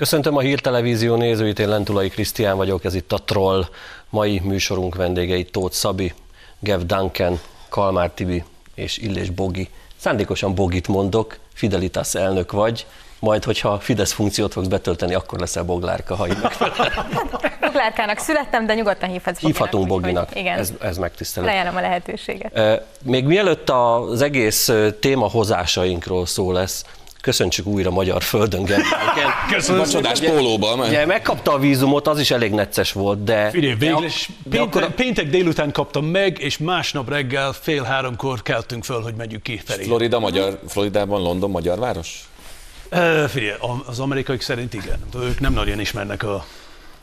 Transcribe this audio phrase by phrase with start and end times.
[0.00, 3.66] Köszöntöm a Hírtelevízió nézőit, én Lentulai Krisztián vagyok, ez itt a Troll.
[4.10, 6.12] Mai műsorunk vendégei Tóth Szabi,
[6.58, 8.44] Gev Duncan, Kalmár Tibi
[8.74, 9.68] és Illés Bogi.
[9.96, 12.86] Szándékosan Bogit mondok, Fidelitas elnök vagy,
[13.20, 16.38] majd, hogyha Fidesz funkciót fogsz betölteni, akkor leszel Boglárka, ha így
[17.60, 20.58] Boglárkának születtem, de nyugodtan hívhatsz Hívhatunk Boginak, igen.
[20.58, 21.46] Ez, ez megtisztelő.
[21.46, 22.82] Lejelem a lehetőséget.
[23.02, 26.84] Még mielőtt az egész téma hozásainkról szó lesz,
[27.20, 29.30] köszöntsük újra magyar földön Gergelyken.
[29.54, 29.80] Köszönöm.
[29.80, 30.80] A csodás pólóban.
[30.80, 33.50] Ugye, megkapta a vízumot, az is elég necces volt, de...
[33.50, 34.94] Figyelj, végül is péntek, akkor...
[34.94, 39.84] péntek délután kaptam meg, és másnap reggel fél háromkor keltünk föl, hogy megyünk ki felé.
[39.84, 42.29] Florida, magyar, Floridában London, magyar város?
[42.92, 44.98] Uh, figyelj, az amerikaiak szerint igen.
[45.14, 46.44] Ők nem nagyon ismernek a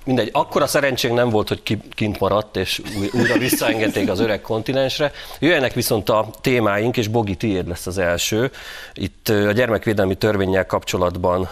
[0.08, 2.82] mindegy, akkora szerencsénk nem volt, hogy kint maradt, és
[3.13, 5.12] újra visszaengedték az öreg kontinensre.
[5.40, 8.52] Jöjjenek viszont a témáink, és Bogi, tiéd lesz az első.
[8.93, 11.49] Itt a gyermekvédelmi törvényel kapcsolatban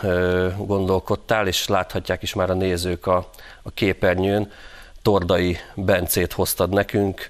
[0.57, 3.29] gondolkodtál, és láthatják is már a nézők a,
[3.63, 4.51] a képernyőn.
[5.01, 7.29] Tordai Bencét hoztad nekünk,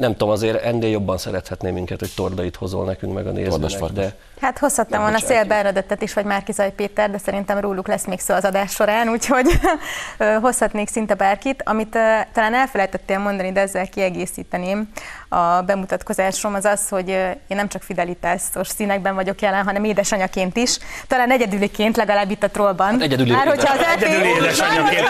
[0.00, 4.14] nem tudom, azért ennél jobban szerethetné minket, hogy Tordait hozol nekünk meg a nézőnek, de...
[4.40, 8.34] Hát hozhattam volna Szél Bernadettet is, vagy Márkizaj Péter, de szerintem róluk lesz még szó
[8.34, 9.46] az adás során, úgyhogy
[10.42, 11.62] hozhatnék szinte bárkit.
[11.64, 11.98] Amit
[12.32, 14.88] talán elfelejtettél mondani, de ezzel kiegészíteném
[15.28, 20.78] a bemutatkozásom, az az, hogy én nem csak fidelitásos színekben vagyok jelen, hanem édesanyaként is.
[21.06, 22.90] Talán egyedüliként, legalább itt a trollban.
[22.90, 25.06] Hát egyedüli, Már hogyha az egyedüli édesanyaként.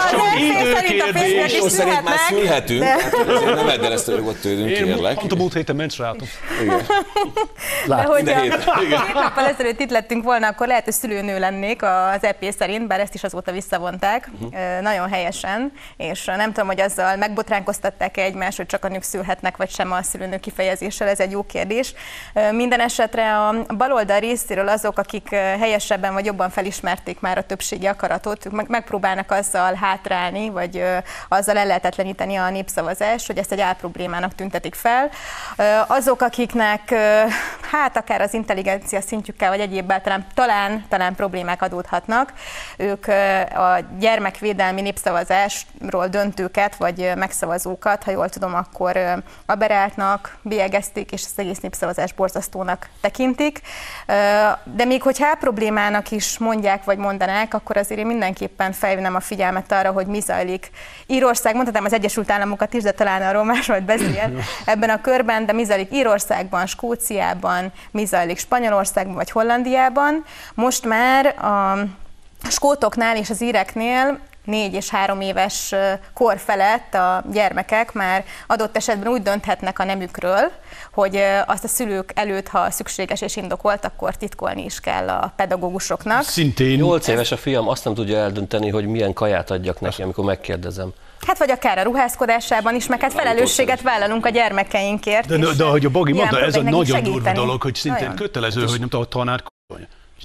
[0.74, 2.84] Szerint a férfiak is szerint már szülhetünk.
[3.54, 5.18] Nem edd ezt tőlünk, kérlek.
[5.18, 6.26] Pont a múlt héten menstruáltam.
[6.62, 6.80] Igen.
[7.86, 12.44] De hogyha két nappal ezelőtt itt lettünk volna, akkor lehet, hogy szülőnő lennék az EP
[12.58, 14.80] szerint, bár ezt is azóta visszavonták, uh-huh.
[14.80, 19.70] nagyon helyesen, és nem tudom, hogy azzal megbotránkoztatták-e egymást, hogy csak a nők szülhetnek, vagy
[19.70, 21.94] sem a szülőnő kifejezéssel, ez egy jó kérdés.
[22.50, 28.46] Minden esetre a baloldal részéről azok, akik helyesebben vagy jobban felismerték már a többségi akaratot,
[28.46, 30.84] ők megpróbálnak azzal hátrálni, vagy
[31.28, 35.10] azzal ellehetetleníteni a népszavazást, hogy ezt egy álproblémának tüntetik fel.
[35.86, 36.94] Azok, akiknek
[37.70, 42.32] hát akár az intelligencia szintjükkel, vagy egyébben talán, talán, talán problémák adódhatnak,
[42.76, 43.06] ők
[43.54, 51.60] a gyermekvédelmi népszavazásról döntőket, vagy megszavazókat, ha jól tudom, akkor aberáltnak, bélyegezték, és ezt egész
[51.60, 53.60] népszavazás borzasztónak tekintik.
[54.64, 59.72] De még hogyha problémának is mondják, vagy mondanák, akkor azért én mindenképpen felhívnám a figyelmet
[59.72, 60.70] arra, hogy mi zajlik.
[61.06, 64.32] Írország, mondhatnám az Egyesült Államokat is, de talán arról más majd beszél
[64.64, 70.24] ebben a körben, de mi zajlik Írországban, Skóciában, mi zajlik Spanyolországban vagy Hollandiában.
[70.54, 71.78] Most már a
[72.48, 75.74] skótoknál és az íreknél négy és három éves
[76.14, 80.50] kor felett a gyermekek már adott esetben úgy dönthetnek a nemükről,
[80.92, 86.22] hogy azt a szülők előtt, ha szükséges és indokolt, akkor titkolni is kell a pedagógusoknak.
[86.22, 86.78] Szintén.
[86.78, 90.92] Nyolc éves a fiam, azt nem tudja eldönteni, hogy milyen kaját adjak neki, amikor megkérdezem.
[91.26, 95.26] Hát vagy akár a ruházkodásában is, meg hát felelősséget vállalunk a gyermekeinkért.
[95.26, 98.16] De, de, de ahogy a Bogi mondta, ez a nagyon durva dolog, hogy szintén nagyon.
[98.16, 99.42] kötelező, hogy nem tudom, a tanár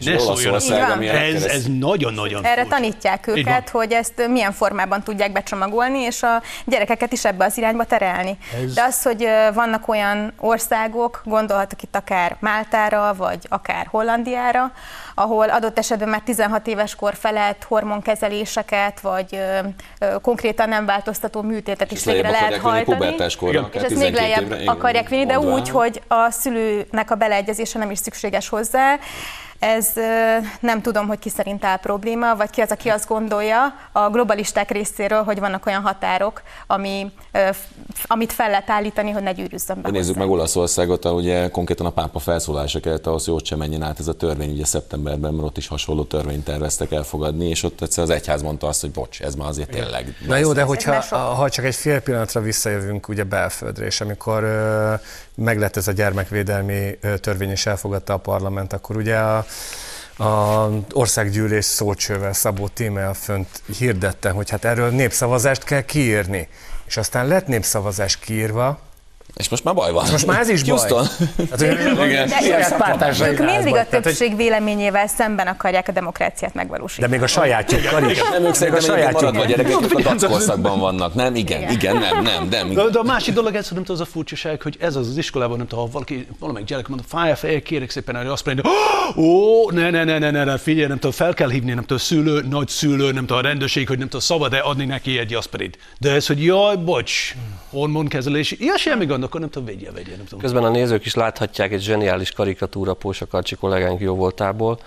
[0.04, 2.70] ne Olaszország, ami ez, ez nagyon-nagyon Erre furcsa.
[2.70, 7.84] tanítják őket, hogy ezt milyen formában tudják becsomagolni, és a gyerekeket is ebbe az irányba
[7.84, 8.38] terelni.
[8.64, 8.74] Ez...
[8.74, 14.72] De az, hogy vannak olyan országok, gondolhatok itt akár Máltára, vagy akár Hollandiára,
[15.16, 19.60] ahol adott esetben már 16 éves kor felett hormonkezeléseket, vagy ö,
[20.00, 23.16] ö, konkrétan nem változtató műtétet is végre lehet hajtani.
[23.40, 27.92] Korra, és ezt még lejjebb akarják vinni, de úgy, hogy a szülőnek a beleegyezése nem
[27.92, 28.98] is szükséges hozzá.
[29.60, 29.92] Ez
[30.60, 34.72] nem tudom, hogy ki szerint áll probléma, vagy ki az, aki azt gondolja a globalisták
[34.72, 37.12] részéről, hogy vannak olyan határok, ami,
[38.04, 39.90] amit fel lehet állítani, hogy ne gyűrűzzön be.
[39.90, 44.00] Nézzük meg Olaszországot, ugye konkrétan a pápa felszólása kellett ahhoz, hogy ott sem menjen át
[44.00, 48.04] ez a törvény, ugye szeptemberben, mert ott is hasonló törvényt terveztek elfogadni, és ott egyszer
[48.04, 50.16] az egyház mondta azt, hogy bocs, ez már azért tényleg.
[50.28, 54.44] Na jó, de hogyha ha csak egy fél pillanatra visszajövünk ugye belföldre, és amikor
[55.36, 59.46] meglett ez a gyermekvédelmi törvény, és elfogadta a parlament, akkor ugye a
[60.18, 66.48] a országgyűlés szócsővel Szabó Tímel fönt hirdette, hogy hát erről népszavazást kell kiírni.
[66.86, 68.80] És aztán lett népszavazás kiírva,
[69.36, 70.06] És most már baj van.
[70.12, 71.08] Most már ez is Houston.
[71.38, 71.48] baj.
[71.50, 72.30] Hát, igen.
[73.22, 77.08] ők mindig a többség véleményével szemben akarják a demokráciát megvalósítani.
[77.08, 78.22] De még a sajátjukkal is.
[78.32, 81.14] Nem ők szerintem a sajátjuk a gyerekek, a dackorszakban vannak.
[81.14, 82.74] Nem, igen, igen, igen nem, nem, nem.
[82.74, 85.58] De, de a másik dolog, ez nem az a furcsaság, hogy ez az az iskolában,
[85.58, 88.64] nem tudom, ha valaki, valamelyik gyerek mondja, fáj a feje, kérek szépen hogy azt mondja,
[89.16, 91.98] ó, ne, ne, ne, ne, ne, ne, figyelj, nem tudom, fel kell hívni, nem tudom,
[91.98, 95.78] szülő, nagy szülő, nem tudom, a rendőrség, hogy nem tudom, szabad-e adni neki egy aspirit.
[95.98, 97.36] De ez, hogy jaj, bocs,
[97.70, 100.40] hormonkezelés, ilyen semmi gond, akkor nem tudom, vegye, vegye, nem tudom.
[100.40, 104.80] Közben a nézők is láthatják egy zseniális karikatúra Pósakarcsi kollégánk jó voltából,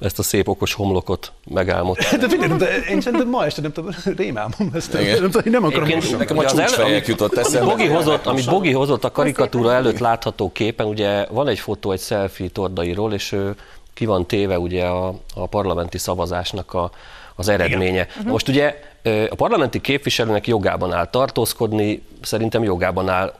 [0.00, 2.16] ezt a szép okos homlokot megálmodta.
[2.26, 4.92] De figyelj, de én szerintem ma este nem tudom, rémálmom ezt.
[4.92, 7.70] Nem, tudom, nem akarom Egyébként, nekem a csúcsfejek jutott eszembe.
[7.70, 12.00] Bogi hozott, amit Bogi hozott a karikatúra előtt látható képen, ugye van egy fotó egy
[12.00, 13.54] selfie tordairól, és ő
[13.94, 16.90] ki van téve ugye a, a parlamenti szavazásnak a,
[17.34, 18.06] az eredménye.
[18.20, 18.30] Igen.
[18.32, 18.74] Most ugye
[19.30, 23.34] a parlamenti képviselőnek jogában áll tartózkodni, szerintem jogában áll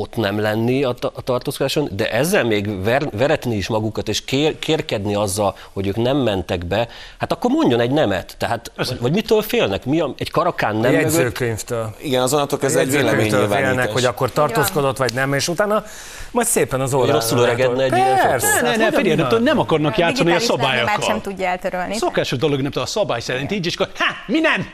[0.00, 4.58] ott nem lenni a, a tartózkodáson, de ezzel még ver, veretni is magukat, és kér,
[4.58, 8.34] kérkedni azzal, hogy ők nem mentek be, hát akkor mondjon egy nemet.
[8.38, 9.84] Tehát, vagy, vagy mitől félnek?
[9.84, 11.82] Mi a, egy karakán nem a jegyzőkönyvtől.
[11.82, 12.02] Mögött?
[12.02, 13.92] Igen, azonnantól ez egy véleménynyilvánítás.
[13.92, 15.84] hogy akkor tartózkodott, vagy nem, és utána
[16.30, 17.12] majd szépen az oldalra.
[17.12, 18.60] Rosszul öregedne egy ilyen fotó.
[18.62, 21.00] Ne, ne, figyelj, nem, nem akarnak játszani a szabályokkal.
[21.00, 21.96] sem tudja eltörölni.
[21.96, 24.66] Szokásos dolog, nem tudom, a szabály szerint így, és akkor, ha, mi nem?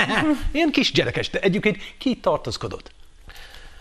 [0.52, 2.90] Ilyen kis gyerekes, de egyébként ki tartózkodott?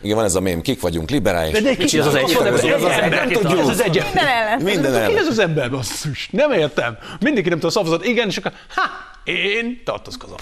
[0.02, 1.62] Igen, van ez a mém, kik vagyunk, liberális.
[1.62, 2.94] De egy kicsit az egy, az, az, az,
[3.32, 3.60] tudjuk.
[3.60, 4.62] Ez az egy, minden ellen.
[4.62, 5.10] Minden ellen.
[5.10, 6.30] Ki ez az ember, basszus?
[6.32, 6.98] Nem értem.
[7.20, 8.06] Mindenki nem tud szavazott.
[8.06, 8.82] Igen, és akkor, ha,
[9.24, 10.38] én tartozkozom.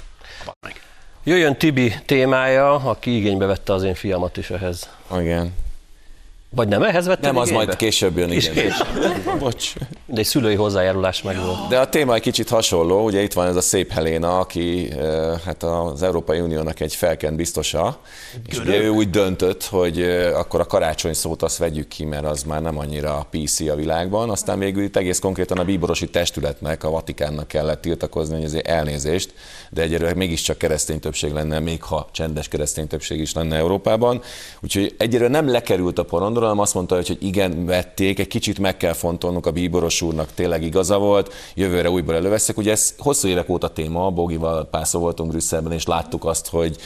[1.24, 4.90] Jöjjön Tibi témája, aki igénybe vette az én fiamat is ehhez.
[5.20, 5.54] Igen.
[6.56, 8.54] Vagy nem ehhez vettem Nem, az majd később jön, igen.
[8.54, 9.38] Később.
[9.40, 9.74] Bocs.
[10.06, 11.68] De egy szülői hozzájárulás meg volt.
[11.68, 14.90] De a téma egy kicsit hasonló, ugye itt van ez a szép Helena, aki
[15.46, 18.00] hát az Európai Uniónak egy felkent biztosa,
[18.48, 20.02] és ugye ő úgy döntött, hogy
[20.34, 24.30] akkor a karácsony szót azt vegyük ki, mert az már nem annyira PC a világban,
[24.30, 29.34] aztán végül itt egész konkrétan a bíborosi testületnek, a Vatikánnak kellett tiltakozni, hogy azért elnézést,
[29.70, 34.22] de egyelőre mégiscsak keresztény többség lenne, még ha csendes keresztény többség is lenne Európában.
[34.62, 38.60] Úgyhogy egyelőre nem lekerült a porondról, hanem azt mondta, hogy, hogy igen, vették, egy kicsit
[38.60, 42.58] meg kell fontolnunk a bíboros úrnak, tényleg igaza volt, jövőre újból előveszek.
[42.58, 46.78] Ugye ez hosszú évek óta téma, Bogival párszor voltunk Brüsszelben, és láttuk azt, hogy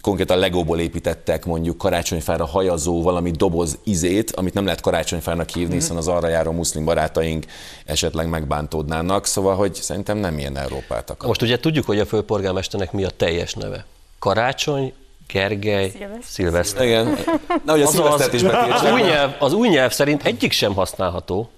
[0.00, 5.96] konkrétan legóból építettek mondjuk karácsonyfára hajazó valami doboz izét, amit nem lehet karácsonyfának hívni, hiszen
[5.96, 7.46] az arra járó muszlim barátaink
[7.84, 11.28] esetleg megbántódnának, szóval hogy szerintem nem ilyen Európát akar.
[11.28, 13.86] Most ugye tudjuk, hogy a főpolgármesternek mi a teljes neve.
[14.18, 14.92] Karácsony,
[15.32, 15.92] Gergely,
[16.22, 16.84] Szilveszter.
[16.84, 17.18] Igen.
[17.64, 21.50] Na, hogy a Szilvesztert is az új, nyelv, az új nyelv szerint egyik sem használható.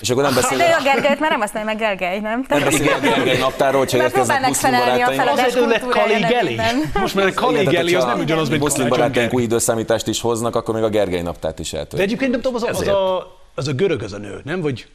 [0.00, 0.58] És akkor nem beszél.
[0.58, 2.44] De a Gergelyt már nem használja meg Gergely, nem?
[2.48, 5.22] Nem beszél a Gergely naptáról, hogyha érkeznek muszlim barátaink.
[5.28, 6.60] Azért lett Kaligeli.
[6.94, 10.82] Most már Kaligeli, az nem ugyanaz, mint Muszlim barátaink új időszámítást is hoznak, akkor még
[10.82, 11.96] a Gergely naptárt is eltört.
[11.96, 14.60] De egyébként nem tudom, az a, az a, az a görög az a nő, nem?
[14.60, 14.86] Vagy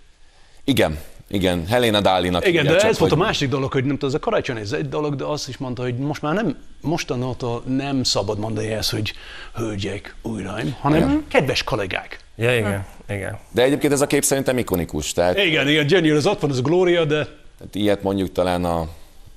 [0.64, 1.00] igen,
[1.32, 2.48] igen, Helena Dálinak.
[2.48, 4.72] Igen, de csak, ez volt a másik dolog, hogy nem tudom, ez a karácsony ez
[4.72, 8.92] egy dolog, de azt is mondta, hogy most már nem, mostanától nem szabad mondani ezt,
[8.92, 9.14] hogy
[9.54, 11.26] hölgyek, uraim, hanem igen.
[11.28, 12.20] kedves kollégák.
[12.36, 13.40] Ja, igen, igen.
[13.52, 15.14] De egyébként ez a kép szerintem ikonikus.
[15.14, 15.38] Tehát...
[15.38, 17.24] Igen, igen, Jenny, az ott van, az a Gloria, de...
[17.58, 18.88] Tehát ilyet mondjuk talán a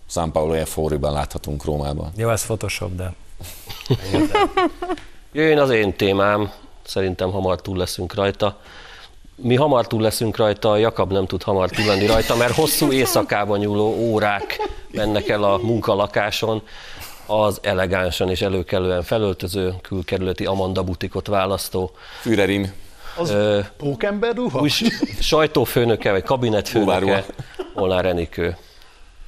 [0.09, 2.13] San Paulo Fóriban láthatunk Rómában.
[2.17, 3.13] Jó, ez Photoshop, de...
[5.33, 6.51] Jöjjön az én témám,
[6.85, 8.61] szerintem hamar túl leszünk rajta
[9.37, 13.59] mi hamar túl leszünk rajta, Jakab nem tud hamar túl lenni rajta, mert hosszú éjszakában
[13.59, 16.63] nyúló órák mennek el a munkalakáson,
[17.27, 21.91] az elegánsan és előkelően felöltöző külkerületi Amanda butikot választó.
[22.21, 22.73] Fürerin.
[23.17, 24.61] Az ö, pókember ruha?
[24.61, 24.71] Új
[25.21, 27.25] sajtófőnöke, vagy kabinetfőnöke,
[27.75, 28.57] Molnár Enikő.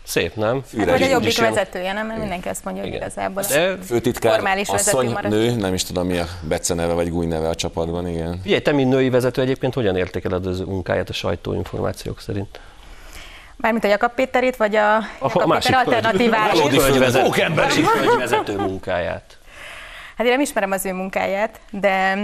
[0.06, 0.62] Szép, nem?
[0.79, 2.06] Hát, vagy a jobbik vezetője, nem?
[2.06, 3.03] Mert mindenki azt mondja, hogy Igen.
[3.03, 7.10] igazából De főtitkár, formális asszony, vezető nő, nem is tudom mi a Bece neve vagy
[7.10, 8.41] Gúj neve a csapatban, igen.
[8.43, 12.60] Figyelj, te, mint női vezető egyébként hogyan értékeled az munkáját a sajtóinformációk szerint?
[13.56, 16.58] Mármint a Jakab Péterét, vagy a, a Jakab Péter alternatívát?
[16.58, 17.86] A másik
[18.19, 19.35] vezető munkáját.
[20.17, 22.19] Hát én nem ismerem az ő munkáját, de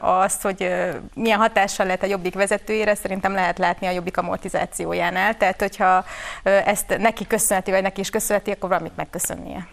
[0.00, 0.70] azt, hogy
[1.14, 5.36] milyen hatással lehet a Jobbik vezetőjére, szerintem lehet látni a Jobbik amortizációjánál.
[5.36, 6.04] Tehát, hogyha
[6.42, 9.66] ezt neki köszönheti, vagy neki is köszönheti, akkor valamit megköszönnie.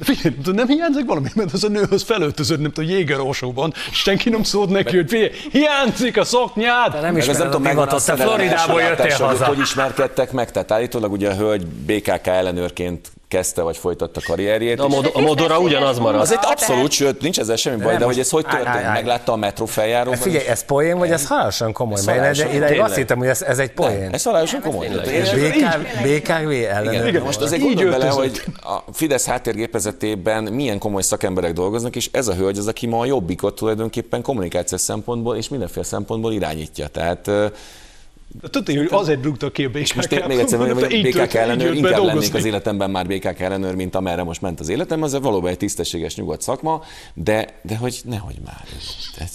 [0.00, 4.70] Figyelj, nem hiányzik valami, mert az a nőhöz felöltözött, nem tudom, jégerósóban, senki nem szólt
[4.70, 6.92] neki, hogy figyelj, hiányzik a szoknyád!
[6.92, 9.44] De nem is nem tudom, megvan te Floridából jöttél haza.
[9.44, 14.76] Hogy, hogy ismerkedtek meg, tehát állítólag ugye a hölgy BKK ellenőrként kezdte vagy folytatta karrierjét.
[14.76, 16.20] De a, mod- a modora ugyanaz marad.
[16.20, 18.92] Az egy abszolút, sőt, nincs ezzel semmi baj, de hogy ez hogy történt?
[18.92, 20.18] Meglátta a metró feljáróban?
[20.18, 21.98] Figyelj, ez poén, vagy ez halálosan komoly?
[21.98, 22.86] Ez halálosan, ideig tényleg.
[22.86, 24.10] azt hittem, hogy ez, ez egy poén.
[24.12, 24.88] Ez halálosan komoly.
[26.02, 26.50] BKV.
[26.50, 32.08] Igen, most azért Így gondolj bele, hogy a Fidesz háttérgépezetében milyen komoly szakemberek dolgoznak, és
[32.12, 36.86] ez a hölgy az, aki ma a jobbikot tulajdonképpen kommunikációs szempontból és mindenféle szempontból irányítja.
[36.86, 37.30] Tehát
[38.40, 39.94] ö, Tudni, hogy azért rúgtak ki a BKK.
[39.94, 42.38] most én még egyszer mondom, hogy BKK így ellenőr, inkább lennék dolgozni.
[42.38, 46.16] az életemben már BKK ellenőr, mint amerre most ment az életem, az valóban egy tisztességes,
[46.16, 46.82] nyugodt szakma,
[47.14, 48.64] de, de hogy nehogy már.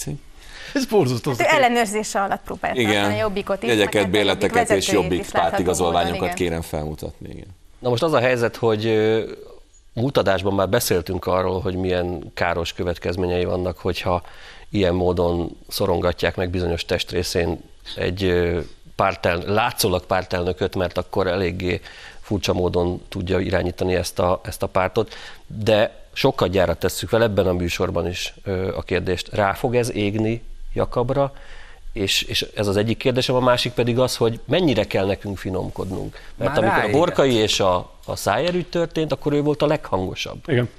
[0.06, 0.14] Hogy
[0.74, 1.32] Ez borzasztó.
[1.32, 3.70] Ő ellenőrzése alatt próbált tartani a igen, jobbikot is.
[3.70, 6.36] jegyeket, hát a béleteket Jobbik és jobbik pártigazolványokat igen.
[6.36, 7.30] kérem felmutatni.
[7.30, 7.48] Igen.
[7.80, 9.32] Na most az a helyzet, hogy ö,
[9.94, 14.22] múltadásban már beszéltünk arról, hogy milyen káros következményei vannak, hogyha
[14.70, 17.60] ilyen módon szorongatják meg bizonyos testrészén
[17.96, 18.24] egy
[18.98, 21.82] pártel, látszólag pártelnököt, mert akkor eléggé
[22.22, 25.14] furcsa módon tudja irányítani ezt a, ezt a pártot,
[25.48, 29.30] de sokkal gyára tesszük fel ebben a műsorban is ö, a kérdést.
[29.34, 31.34] Rá fog ez égni Jakabra,
[31.94, 36.18] és, és ez az egyik kérdésem, a másik pedig az, hogy mennyire kell nekünk finomkodnunk.
[36.36, 36.98] Mert Már amikor a ráégett.
[36.98, 40.40] Borkai és a, a Szájer ügy történt, akkor ő volt a leghangosabb.
[40.46, 40.70] Igen.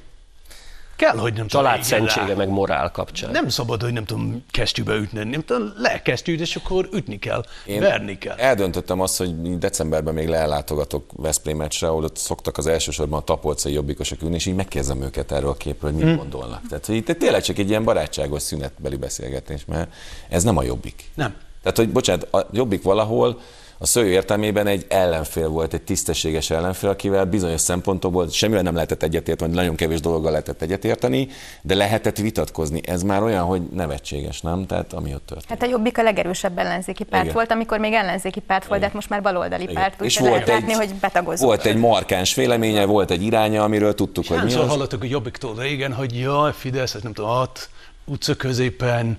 [0.99, 2.35] Kell, hogy nem Család szentsége rá.
[2.35, 3.31] meg morál kapcsán.
[3.31, 5.25] Nem szabad, hogy nem tudom, kesztyűbe ütni.
[5.25, 8.37] Nem tudom, le kesztyűt, és akkor ütni kell, Én verni kell.
[8.37, 13.73] eldöntöttem azt, hogy decemberben még leellátogatok Veszprém meccsre, ahol ott szoktak az elsősorban a tapolcai
[13.73, 16.17] jobbikosok ülni, és így megkérdezem őket erről a képről, hogy mit Hm.
[16.19, 16.61] gondolnak.
[16.69, 19.93] Tehát, hogy itt tényleg csak egy ilyen barátságos szünetbeli beszélgetés, mert
[20.28, 21.11] ez nem a jobbik.
[21.14, 21.35] Nem.
[21.62, 23.40] Tehát, hogy bocsánat, a jobbik valahol
[23.80, 29.02] a szó értelmében egy ellenfél volt, egy tisztességes ellenfél, akivel bizonyos szempontokból semmivel nem lehetett
[29.02, 31.28] egyetérteni, vagy nagyon kevés dologgal lehetett egyetérteni,
[31.62, 32.80] de lehetett vitatkozni.
[32.85, 34.66] Ez már olyan, hogy nevetséges, nem?
[34.66, 35.49] Tehát ami ott történt.
[35.49, 37.35] Hát a Jobbik a legerősebb ellenzéki párt Igen.
[37.35, 39.75] volt, amikor még ellenzéki párt volt, de hát most már baloldali Igen.
[39.75, 41.47] párt, És volt lehet egy, látni, hogy betagozó.
[41.47, 44.68] volt egy markáns véleménye, volt egy iránya, amiről tudtuk, hogy mi az.
[44.68, 47.68] hallottuk a Jobbiktól régen, hogy jaj, Fidesz, ez nem tudom, hat,
[48.04, 49.18] utca középen,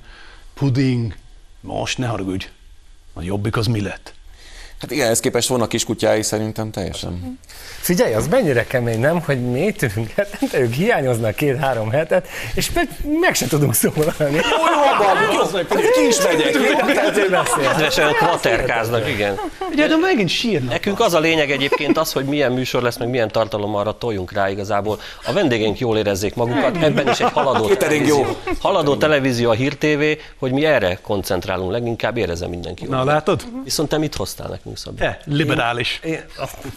[0.53, 1.15] puding,
[1.61, 2.49] most ne haragudj.
[3.13, 4.13] A Jobbik az mi lett?
[4.79, 7.39] Hát igen, ehhez képest vannak kiskutyái szerintem teljesen.
[7.79, 9.21] Figyelj, az mennyire kemény, nem?
[9.21, 12.87] Hogy mi itt ülünk hetente, ők hiányoznak két-három hetet, és meg,
[13.19, 14.39] meg se tudunk szólalni.
[15.93, 16.51] Ki is megyek,
[16.93, 17.63] Tehát ő beszél.
[17.63, 19.39] Rendesen kvaterkáznak, igen.
[19.71, 20.69] Ugye, de megint sírnak.
[20.69, 24.31] Nekünk az a lényeg egyébként az, hogy milyen műsor lesz, meg milyen tartalom arra toljunk
[24.31, 24.99] rá igazából.
[25.25, 28.25] A vendégeink jól érezzék magukat, ebben is egy haladó televízió.
[28.59, 30.03] Haladó televízió a Hír TV,
[30.39, 32.85] hogy mi erre koncentrálunk leginkább, érezze mindenki.
[32.85, 33.43] Na, látod?
[33.63, 34.97] Viszont te mit hoztál nekünk, Szabi?
[34.97, 35.99] Te, liberális.
[36.03, 36.19] Én,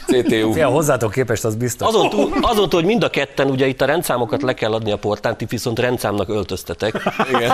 [0.06, 0.56] CTU.
[0.56, 1.88] ja, hozzátok képest az biztos.
[1.88, 4.92] Azon túl, azon túl, hogy mind a ketten, ugye itt a rendszámokat le kell adni
[4.92, 6.94] a portán, ti viszont rendszámnak öltöztetek.
[7.34, 7.50] Igen.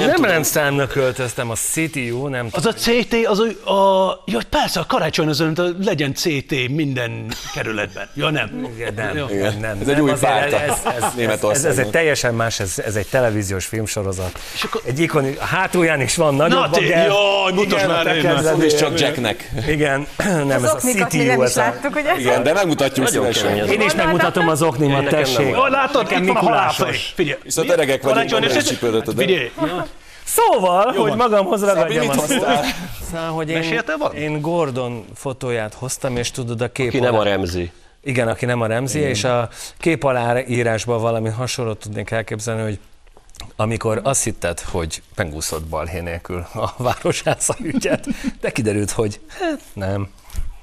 [0.00, 4.80] Én nem rendszámnak költöztem, a CTU, nem Az a CT, az a, a ja, persze,
[4.80, 5.44] a karácsony az
[5.84, 8.08] legyen CT minden kerületben.
[8.14, 8.68] Ja, nem.
[8.74, 9.26] Igen, nem, Jó.
[9.26, 9.78] nem, nem.
[9.80, 12.78] Ez egy nem, új azért párta ez, ez, ez, ez, ez, egy teljesen más, ez,
[12.78, 14.38] ez egy televíziós filmsorozat.
[14.54, 18.66] És akkor- Egy ikoni, a hátulján is van nagyobb Na, jaj, mutasd már, én már.
[18.66, 19.50] csak Jacknek.
[19.70, 20.06] Igen,
[20.46, 21.24] nem, Az ez a CTU.
[21.24, 22.18] nem is láttuk, ugye?
[22.18, 23.56] Igen, de megmutatjuk szívesen.
[23.56, 25.48] én is megmutatom az oknimat, tessék.
[25.50, 26.76] Jaj, látod, itt van a Mikulásos.
[26.78, 27.00] halálfej.
[27.14, 27.38] Figyelj.
[27.42, 29.50] Viszont öregek vagyunk, nem a Figyelj,
[30.24, 31.16] Szóval, hogy van.
[31.16, 32.32] magamhoz ragadjam mit azt.
[32.32, 32.64] hoztál?
[33.10, 33.80] Szóval, hogy én,
[34.14, 37.70] én Gordon fotóját hoztam, és tudod, a kép Ki nem a Remzi.
[38.04, 39.48] Igen, aki nem a Remzi, és a
[39.78, 42.78] kép aláírásban valami hasonlót tudnék elképzelni, hogy
[43.56, 48.06] amikor azt hitted, hogy megúszott balhé nélkül a városháza ügyet,
[48.40, 50.08] de kiderült, hogy hát nem.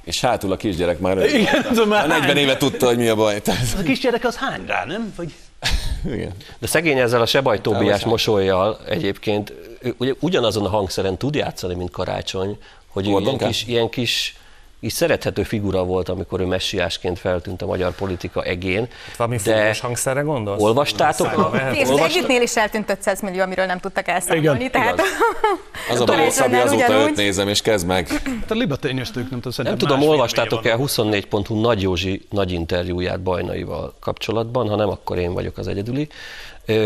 [0.03, 3.15] És hátul a kisgyerek már, Igen, tudom, már már 40 éve tudta, hogy mi a
[3.15, 3.41] baj.
[3.41, 5.13] Tehát, a kisgyerek az hány rá, nem?
[5.15, 5.33] Vagy...
[6.15, 6.33] igen.
[6.59, 8.09] De szegény ezzel a sebajtóbiás Távolság.
[8.09, 9.53] mosolyjal egyébként
[9.97, 12.57] ugye ugyanazon a hangszeren tud játszani, mint Karácsony,
[12.87, 14.35] hogy ő ilyen kis, ilyen kis
[14.79, 18.87] is szerethető figura volt, amikor ő messiásként feltűnt a magyar politika egén.
[19.17, 20.61] Valami de hangszerre gondolsz?
[20.61, 21.61] olvastátok?
[21.73, 24.59] És az együttnél is eltűnt 500 millió, amiről nem tudtak elszámolni.
[24.59, 25.01] Igen, tehát
[25.91, 28.07] Az a baj, hogy Szabi, azóta őt nézem, és kezd meg.
[28.39, 32.51] Hát a libatényeztők nem tudom, Nem tudom, más olvastátok véleménye el 24.hu Nagy Józsi nagy
[32.51, 36.09] interjúját Bajnaival kapcsolatban, ha nem, akkor én vagyok az egyedüli.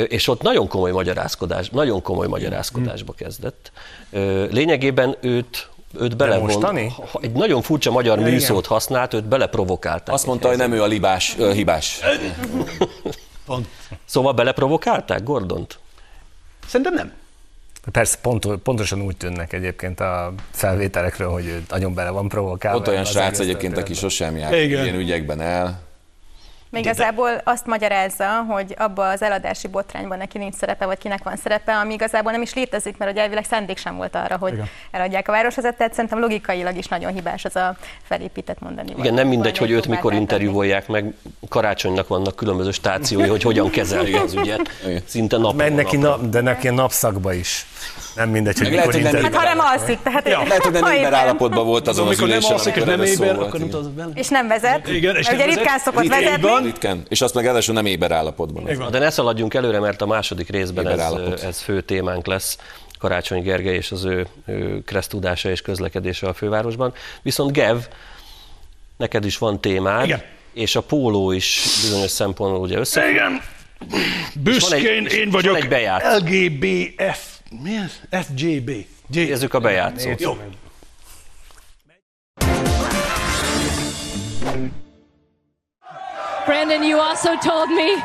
[0.07, 3.71] És ott nagyon komoly magyarázkodás, nagyon komoly magyarázkodásba kezdett.
[4.49, 5.69] Lényegében őt
[5.99, 6.93] őt belevont, mostani?
[7.21, 8.31] egy nagyon furcsa magyar igen.
[8.31, 10.13] műszót használt, őt beleprovokálták.
[10.13, 11.99] Azt mondta, hogy nem ő a libás, ö, hibás.
[13.45, 13.67] Pont.
[14.05, 15.79] Szóval beleprovokálták Gordont?
[16.67, 17.11] Szerintem nem.
[17.91, 22.77] Persze, pont, pontosan úgy tűnnek egyébként a felvételekről, hogy ő nagyon bele van provokálva.
[22.79, 24.83] Ott olyan srác egyébként, aki sosem járt Igen.
[24.83, 25.79] ilyen ügyekben el.
[26.71, 31.35] Még igazából azt magyarázza, hogy abba az eladási botrányban neki nincs szerepe, vagy kinek van
[31.35, 34.69] szerepe, ami igazából nem is létezik, mert ugye elvileg szándék sem volt arra, hogy Igen.
[34.91, 38.93] eladják a városvezetet, tehát szerintem logikailag is nagyon hibás az a felépített mondani.
[38.97, 41.13] Igen, nem mindegy, hogy őt mikor interjúvolják meg,
[41.49, 44.69] karácsonynak vannak különböző stációi, hogy hogyan kezeli az ügyet.
[45.05, 45.69] Szinte nap.
[45.69, 47.65] neki nap, de neki napszakba is.
[48.15, 50.43] Nem mindegy, hogy mikor lehet, hogy nem Hát ha nem alszik, tehát ja.
[50.47, 53.59] Lehet, hogy nem éber állapotban volt azon az ülésen, nem alszik, és nem éber, akkor
[53.59, 54.87] nem tudod És nem vezet.
[54.87, 56.49] Igen, és ugye ritkán szokott vezetni.
[56.63, 58.89] Ritkán, és azt meg először nem éber állapotban.
[58.91, 62.57] De ne szaladjunk előre, mert a második részben ez, ez fő témánk lesz.
[62.99, 66.93] Karácsony Gergely és az ő, ő tudása és közlekedése a fővárosban.
[67.21, 67.77] Viszont Gev,
[68.97, 70.21] neked is van témád, Igen.
[70.53, 73.09] és a póló is bizonyos szempontból ugye össze.
[73.09, 73.41] Igen.
[74.35, 75.57] Büszkén én vagyok
[76.17, 77.99] LGBF mi ez?
[78.09, 78.71] FJB.
[79.07, 80.19] Nézzük a bejátszót.
[80.19, 80.37] Jó.
[86.45, 88.01] Brandon, you also told me,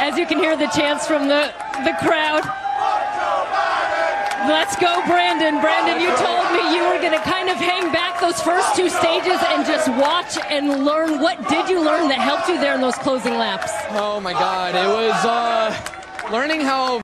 [0.00, 1.52] as you can hear the chants from the,
[1.84, 2.44] the crowd,
[4.48, 5.60] Let's go, Brandon.
[5.60, 8.88] Brandon, you told me you were going to kind of hang back those first two
[8.88, 11.20] stages and just watch and learn.
[11.20, 13.72] What did you learn that helped you there in those closing laps?
[13.90, 14.76] Oh my God.
[14.76, 17.00] It was uh, learning how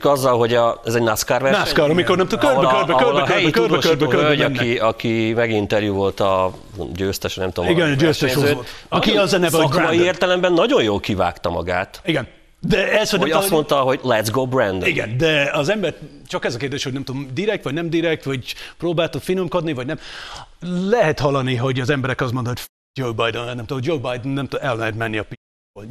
[0.00, 1.60] azzal, hogy a, ez egy NASCAR verseny.
[1.60, 5.94] NASCAR, amikor nem tudom, körbe, körbe, körbe, körbe, körbe, körbe, körbe, hölgy, aki, aki meginterjú
[5.94, 6.52] volt a
[6.92, 7.70] győztes, nem tudom.
[7.70, 8.68] Igen, a győztes volt.
[8.88, 12.00] Aki az a neve, hogy Szakmai értelemben nagyon jól kivágta magát.
[12.04, 12.28] Igen.
[12.60, 14.88] De ez, hogy, hogy azt mondta, hogy let's go Brandon.
[14.88, 15.94] Igen, de az ember,
[16.26, 19.86] csak ez a kérdés, hogy nem tudom, direkt vagy nem direkt, vagy próbálta finomkodni, vagy
[19.86, 19.98] nem.
[20.88, 22.66] Lehet hallani, hogy az emberek azt mondják, hogy
[23.04, 25.26] Joe Biden, nem tudom, Joe Biden nem tudom, el lehet menni a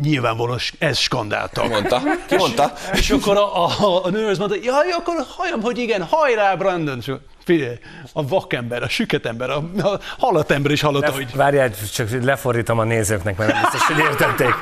[0.02, 1.68] Nyilvánvalóan ez skandálta.
[1.68, 2.02] Mondta?
[2.28, 2.74] Ki mondta?
[2.94, 6.56] És, és akkor a, a, a nő az mondta, jaj, akkor halljam, hogy igen, hajrá,
[6.56, 7.04] Brandon.
[7.44, 7.76] Figyelj,
[8.14, 11.36] a vakember, a süketember, a, a halott ember is hallotta, hogy...
[11.36, 14.54] Várjál, csak lefordítom a nézőknek, mert nem biztos, hogy értették.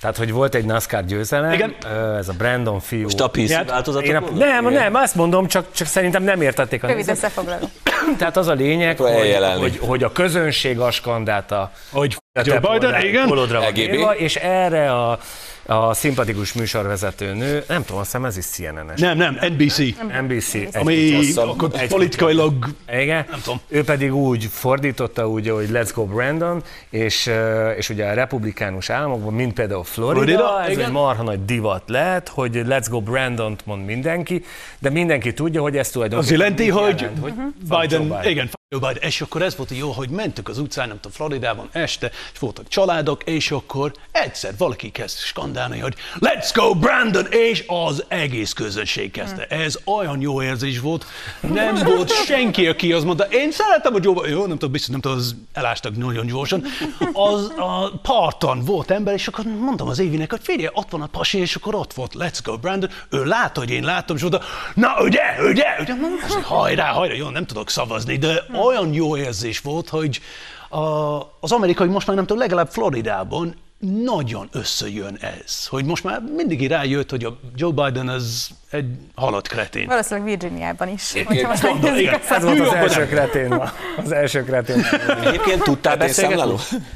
[0.00, 1.74] Tehát, hogy volt egy NASCAR győzelem, Igen.
[2.18, 3.02] ez a Brandon fiú.
[3.02, 6.82] Most a PC hát, változatot nem, nem, nem, azt mondom, csak, csak szerintem nem értették
[6.82, 7.70] a Rövid összefoglaló.
[8.18, 11.70] Tehát az a lényeg, hogy, hogy, hogy, a közönség a skandálta.
[11.90, 14.14] Hogy Joe Biden, igen.
[14.16, 15.18] és erre a
[15.66, 19.00] a szimpatikus műsorvezető nő, nem tudom, azt hiszem ez is CNN-es.
[19.00, 19.78] Nem, nem, NBC.
[20.22, 20.76] NBC.
[20.76, 22.66] Ami akkor politikailag...
[22.88, 23.60] Igen, nem tudom.
[23.68, 27.30] Ő pedig úgy fordította, úgy, hogy Let's go Brandon, és,
[27.76, 30.84] és ugye a republikánus államokban, mint például Florida, Florida ez igen.
[30.84, 34.44] egy marha nagy divat lehet, hogy Let's go Brandon-t mond mindenki,
[34.78, 36.34] de mindenki tudja, hogy ez tulajdonképpen...
[36.34, 37.32] Az jelenti, hogy, jelent, hogy
[37.68, 41.12] Biden, Biden, igen, Biden, és akkor ez volt jó, hogy mentük az utcán, nem tudom,
[41.12, 45.49] Floridában este, és voltak családok, és akkor egyszer valaki kezd skandálni,
[45.80, 49.46] hogy let's go Brandon, és az egész közönség kezdte.
[49.46, 51.06] Ez olyan jó érzés volt,
[51.40, 55.00] nem volt senki, aki azt mondta, én szeretem a Joe jó, nem tudom, biztos, nem
[55.00, 56.64] tudom, az elástak nagyon gyorsan.
[57.12, 61.06] Az a parton volt ember, és akkor mondtam az Évinek, hogy figyelj, ott van a
[61.06, 64.42] pasi, és akkor ott volt, let's go Brandon, ő látta, hogy én láttam, és mondta,
[64.74, 69.60] na ugye, ugye, ugye, mondom, hajrá, hajrá, jó, nem tudok szavazni, de olyan jó érzés
[69.60, 70.20] volt, hogy
[70.68, 76.22] a, az amerikai most már nem tudom, legalább Floridában nagyon összejön ez, hogy most már
[76.36, 79.86] mindig rájött, hogy a Joe Biden az egy halott kretén.
[79.86, 81.14] Valószínűleg Virginiában is.
[81.14, 83.52] Ez volt az első kretén
[83.96, 84.84] Az első kretén.
[85.24, 86.54] Egyébként tudtál beszélgetni,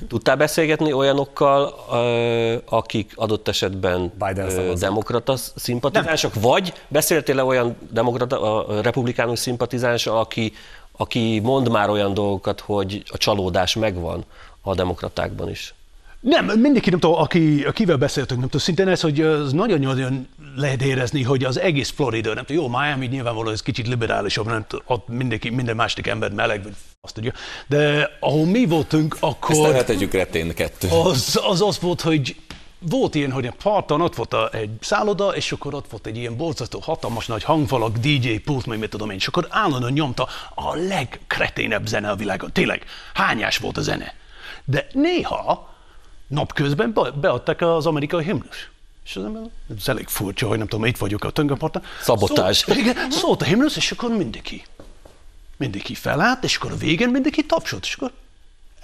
[0.08, 1.74] tudtál beszélgetni olyanokkal,
[2.68, 10.52] akik adott esetben Biden demokrata szimpatizánsok, vagy beszéltél-e olyan demokrata, republikánus szimpatizánssal, aki,
[10.96, 14.24] aki mond már olyan dolgokat, hogy a csalódás megvan
[14.62, 15.74] a demokratákban is?
[16.24, 20.82] Nem, mindenki, nem tudom, aki, akivel beszéltünk, nem tudom, szintén ez, hogy az nagyon-nagyon lehet
[20.82, 24.84] érezni, hogy az egész Florida, nem tudom, jó, Miami nyilvánvalóan ez kicsit liberálisabb, nem tudom,
[24.88, 27.32] ott mindenki, minden másik ember meleg, vagy azt tudja,
[27.66, 29.74] de ahol mi voltunk, akkor...
[29.74, 30.88] Ezt tegyük retén kettő.
[30.88, 32.36] Az, az az volt, hogy
[32.78, 36.36] volt ilyen, hogy a parton ott volt egy szálloda, és akkor ott volt egy ilyen
[36.36, 40.74] borzasztó, hatalmas nagy hangfalak, DJ pult, meg mit tudom én, és akkor állandóan nyomta a
[40.74, 42.52] legkreténebb zene a világon.
[42.52, 42.84] Tényleg,
[43.14, 44.14] hányás volt a zene.
[44.64, 45.73] De néha
[46.26, 48.70] napközben beadták az amerikai himnus.
[49.04, 49.42] És az ember,
[49.78, 51.82] ez elég furcsa, hogy nem tudom, itt vagyok a tengerparton.
[52.00, 52.56] Szabotás.
[52.56, 54.64] Szólt, igen, szólt a himnusz, és akkor mindenki.
[55.56, 58.12] Mindenki felállt, és akkor a végén mindenki tapsolt, és akkor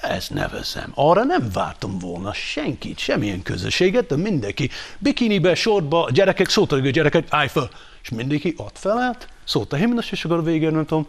[0.00, 0.92] ezt nevezem.
[0.94, 6.90] Arra nem vártam volna senkit, semmilyen közösséget, de mindenki bikinibe, sortba, a gyerekek szóltak, a
[6.90, 7.70] gyerekek, állj fel.
[8.02, 11.06] És mindenki ott felállt, szólt a himnusz, és akkor a végén nem tudom,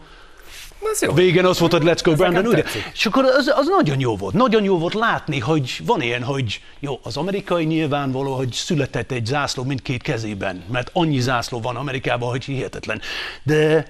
[0.92, 1.14] ez jó.
[1.14, 2.64] Végén az volt, hogy let's go Brandon, ugye?
[2.94, 4.34] És akkor az, az nagyon jó volt.
[4.34, 9.26] Nagyon jó volt látni, hogy van ilyen, hogy jó, az amerikai nyilvánvaló, hogy született egy
[9.26, 13.02] zászló mindkét kezében, mert annyi zászló van Amerikában, hogy hihetetlen.
[13.44, 13.88] De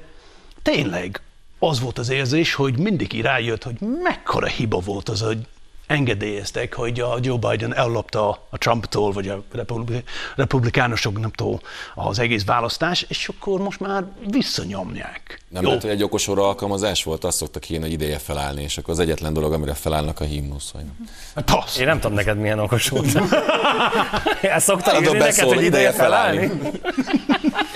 [0.62, 1.22] tényleg
[1.60, 5.38] az volt az érzés, hogy mindig rájött, hogy mekkora hiba volt az, hogy
[5.92, 9.44] engedélyeztek, hogy a Joe Biden ellopta a Trumptól, vagy a
[10.36, 11.60] republikánusok, nem tudom,
[11.96, 15.42] az egész választás, és akkor most már visszanyomják.
[15.50, 15.68] Nem Jó.
[15.68, 19.00] lehet, hogy egy okos alkalmazás volt, azt szoktak kéne, hogy ideje felállni, és akkor az
[19.00, 20.72] egyetlen dolog, amire felállnak a himnusz.
[20.72, 20.84] Vagy...
[21.36, 23.08] Hát, Én nem tudom neked milyen okos volt.
[24.42, 26.48] Ezt szoktál írni neked, hogy ideje felállni?
[26.48, 26.72] felállni.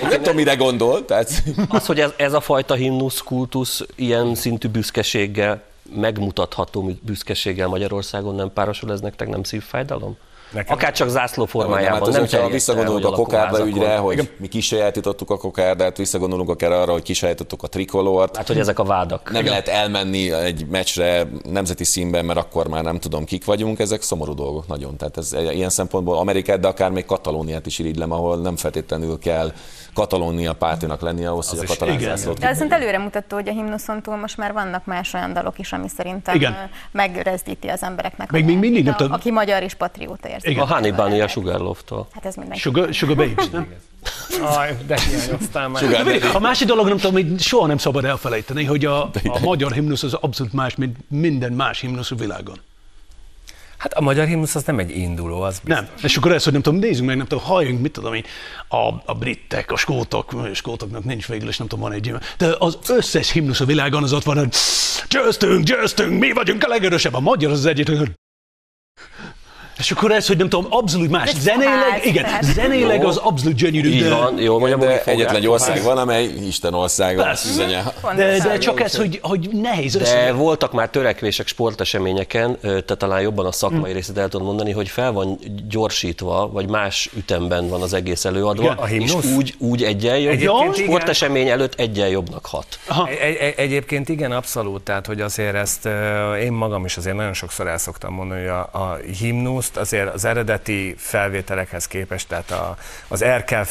[0.01, 1.05] Én nem tudom, mire gondol.
[1.05, 1.43] Tehát...
[1.67, 5.63] Az, hogy ez, ez a fajta himnusz kultusz ilyen szintű büszkeséggel,
[5.95, 10.17] megmutatható büszkeséggel Magyarországon nem párosul, ez nektek nem szívfájdalom?
[10.51, 12.11] Nekem Akár csak zászló formájában.
[12.11, 14.29] Nem, nem visszagondolunk a kokárda ügyre, hogy Igen.
[14.37, 18.37] mi kisajátítottuk a kokárdát, visszagondolunk akár arra, hogy kisajátítottuk a trikolort.
[18.37, 19.31] Hát, hogy ezek a vádak.
[19.31, 19.49] Nem Igen.
[19.51, 24.33] lehet elmenni egy meccsre nemzeti színben, mert akkor már nem tudom, kik vagyunk, ezek szomorú
[24.33, 24.97] dolgok nagyon.
[24.97, 29.51] Tehát ez ilyen szempontból Amerikát, de akár még Katalóniát is irigylem, ahol nem feltétlenül kell
[29.95, 32.39] Katalónia pártinak lennie ahhoz, hogy a katalán zászlót.
[32.39, 35.87] De azért előremutató, hogy a himnuszon túl most már vannak más olyan dalok is, ami
[35.87, 36.69] szerintem igen.
[36.91, 38.31] megrezdíti az embereknek.
[38.31, 39.13] Még, még mindig nem tudom.
[39.13, 40.49] Aki magyar és patrióta érzi.
[40.49, 40.63] Igen.
[40.63, 42.07] A Bunny a Sugarloaf-tól.
[42.11, 42.59] Hát ez mindenki.
[42.59, 43.67] Sugar, sugar Babes, nem?
[44.41, 45.83] Aj, de hiányoztál már.
[46.33, 50.03] A másik dolog, nem tudom, hogy soha nem szabad elfelejteni, hogy a, a magyar himnusz
[50.03, 52.59] az abszolút más, mint minden más himnusz a világon.
[53.77, 55.85] Hát a magyar himnusz az nem egy induló, az biztos.
[55.85, 58.23] Nem, és akkor ezt, hogy nem tudom, nézzük meg, nem tudom, halljunk, mit tudom én,
[58.67, 62.55] a, a britek, a skótok, a skótoknak nincs végül, és nem tudom, van egy de
[62.59, 64.55] az összes himnusz a világon az ott van, hogy
[65.09, 67.89] győztünk, győztünk, mi vagyunk a legerősebb, a magyar az az egyik,
[69.77, 71.29] és akkor ez, hogy nem tudom, abszolút más.
[71.29, 73.89] Ez zenéleg, igen, zenéleg az abszolút gyönyörű.
[73.89, 77.17] Így de, van, jó, mondjam, de egyetlen egy ország van, amely Isten ország.
[78.15, 80.31] De, de csak ez, hogy, hogy nehéz De össze.
[80.31, 83.93] voltak már törekvések sporteseményeken, te talán jobban a szakmai hmm.
[83.93, 88.63] részét el tudod mondani, hogy fel van gyorsítva, vagy más ütemben van az egész előadva,
[88.63, 90.33] igen, a és úgy, úgy egyen jobb.
[90.33, 92.79] Egyébként sportesemény előtt egyen jobbnak hat.
[93.21, 94.81] Egy, egy, egyébként igen, abszolút.
[94.81, 95.89] Tehát, hogy azért ezt
[96.41, 100.13] én magam is azért nagyon sokszor el szoktam mondani, hogy a, a himnusz Ghost azért
[100.13, 103.65] az eredeti felvételekhez képest, tehát a, az Erkel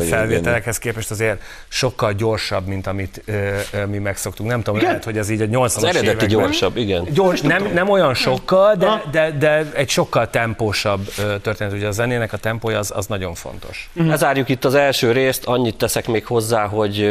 [0.00, 4.48] felvételekhez képest azért sokkal gyorsabb, mint amit ö, ö, mi megszoktunk.
[4.48, 4.88] Nem tudom, igen?
[4.88, 7.04] lehet, hogy ez így a 80-as Az eredeti években, gyorsabb, igen.
[7.12, 11.08] Gyors, nem, nem olyan sokkal, de, de, de egy sokkal tempósabb
[11.42, 11.72] történet.
[11.72, 13.90] Ugye a zenének a tempója az, az nagyon fontos.
[13.94, 14.12] Uh-huh.
[14.12, 17.06] Ezárjuk itt az első részt, annyit teszek még hozzá, hogy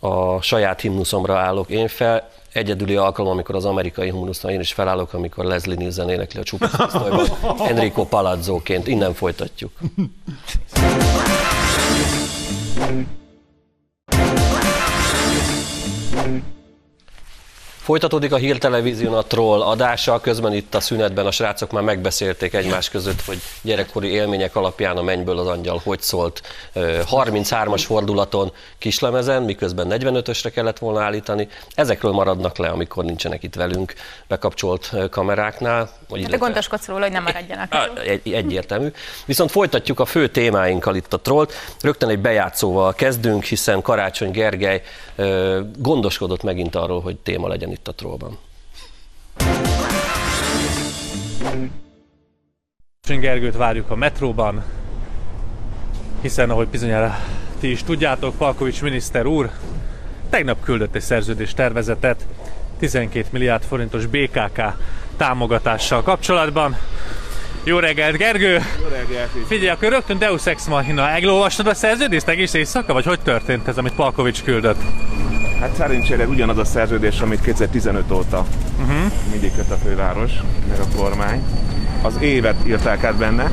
[0.00, 5.12] a saját himnuszomra állok én fel, egyedüli alkalom, amikor az amerikai himnuszra én is felállok,
[5.12, 6.94] amikor Leslie Nielsen énekli a csupasz
[7.68, 8.86] Enrico Palazzóként.
[8.86, 9.72] Innen folytatjuk.
[17.88, 22.88] Folytatódik a hírtelevízión a troll adása, közben itt a szünetben a srácok már megbeszélték egymás
[22.88, 26.42] között, hogy gyerekkori élmények alapján a mennyből az angyal hogy szólt
[26.74, 31.48] 33-as fordulaton kislemezen, miközben 45-ösre kellett volna állítani.
[31.74, 33.94] Ezekről maradnak le, amikor nincsenek itt velünk
[34.26, 35.90] bekapcsolt kameráknál.
[36.08, 37.74] Vagy hát gondoskodsz róla, hogy nem maradjanak.
[38.06, 38.88] Egy, egyértelmű.
[39.26, 41.52] Viszont folytatjuk a fő témáinkkal itt a trollt.
[41.80, 44.82] Rögtön egy bejátszóval kezdünk, hiszen Karácsony Gergely
[45.76, 48.38] gondoskodott megint arról, hogy téma legyen itt a trollban.
[53.20, 54.64] Gergőt várjuk a metróban,
[56.20, 57.18] hiszen ahogy bizonyára
[57.60, 59.50] ti is tudjátok, Palkovics miniszter úr
[60.30, 62.26] tegnap küldött egy szerződés tervezetet
[62.78, 64.62] 12 milliárd forintos BKK
[65.16, 66.76] támogatással kapcsolatban.
[67.64, 68.52] Jó reggelt, Gergő!
[68.52, 69.30] Jó reggelt!
[69.46, 71.08] Figyelj, akkor rögtön Deus Ex Machina.
[71.08, 74.80] Elolvastad a szerződést egész éjszaka, vagy hogy történt ez, amit Palkovics küldött?
[75.60, 78.44] Hát szerencsére ugyanaz a szerződés, amit 2015 óta
[78.80, 79.12] uh-huh.
[79.30, 80.32] mindig köt a főváros,
[80.68, 81.42] meg a kormány.
[82.02, 83.50] Az évet írták át benne.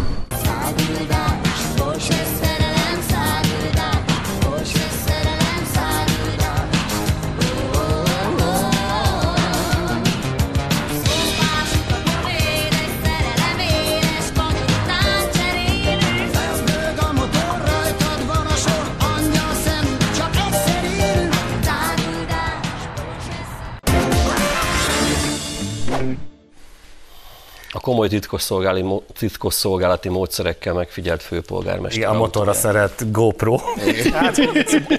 [27.82, 31.98] Komoly titkosszolgálati, titkosszolgálati módszerekkel megfigyelt főpolgármester.
[31.98, 33.58] Igen, a motorra szeret GoPro.
[34.13, 34.38] hát,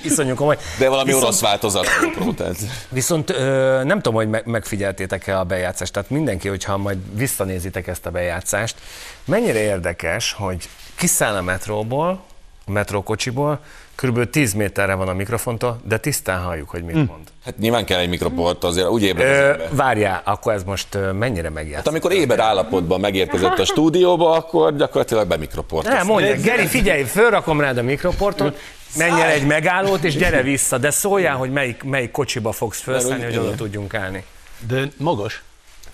[0.03, 0.59] iszonyú komoly.
[0.79, 1.25] De valami Viszont...
[1.25, 2.33] orosz változat GoPro.
[2.33, 2.57] Tehát.
[2.89, 8.11] Viszont ö, nem tudom, hogy megfigyeltétek-e a bejátszást, tehát mindenki, hogyha majd visszanézitek ezt a
[8.11, 8.77] bejátszást,
[9.25, 12.23] mennyire érdekes, hogy kiszáll a metróból,
[12.67, 13.61] a metrókocsiból,
[13.97, 17.01] Körülbelül 10 méterre van a mikrofontól, de tisztán halljuk, hogy mit hm.
[17.01, 17.25] mond.
[17.45, 21.77] Hát nyilván kell egy mikroport, azért úgy ébred az Várjál, akkor ez most mennyire megjátszik?
[21.77, 25.87] Hát amikor éber állapotban megérkezett a stúdióba, akkor gyakorlatilag bemikroport.
[25.87, 28.59] Nem, mondja, Geri, figyelj, fölrakom rád a mikroportot,
[28.97, 33.25] menj el egy megállót, és gyere vissza, de szóljál, hogy melyik, melyik kocsiba fogsz felszállni,
[33.25, 34.25] hogy oda tudjunk állni.
[34.69, 35.43] De magas.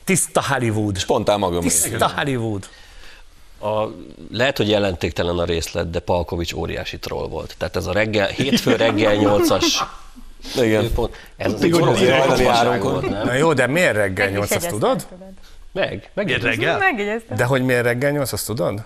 [0.05, 0.99] Tiszta Hollywood.
[0.99, 1.61] Spontán magam.
[1.61, 2.69] Tiszta Hollywood.
[3.63, 3.95] A,
[4.31, 7.55] lehet, hogy jelentéktelen a részlet, de Palkovics óriási troll volt.
[7.59, 9.65] Tehát ez a reggel, hétfő reggel 8-as
[10.57, 10.93] Igen.
[10.93, 12.91] pont, ez az egy azért hajnali fasság háromkor.
[12.93, 13.27] volt, nem?
[13.27, 15.07] Na jó, de miért reggel Meg is 8 azt tudod?
[15.73, 16.79] Meg, meg Miért reggel?
[16.79, 17.37] Megjegyeztem.
[17.37, 18.85] De hogy miért reggel 8 azt tudod?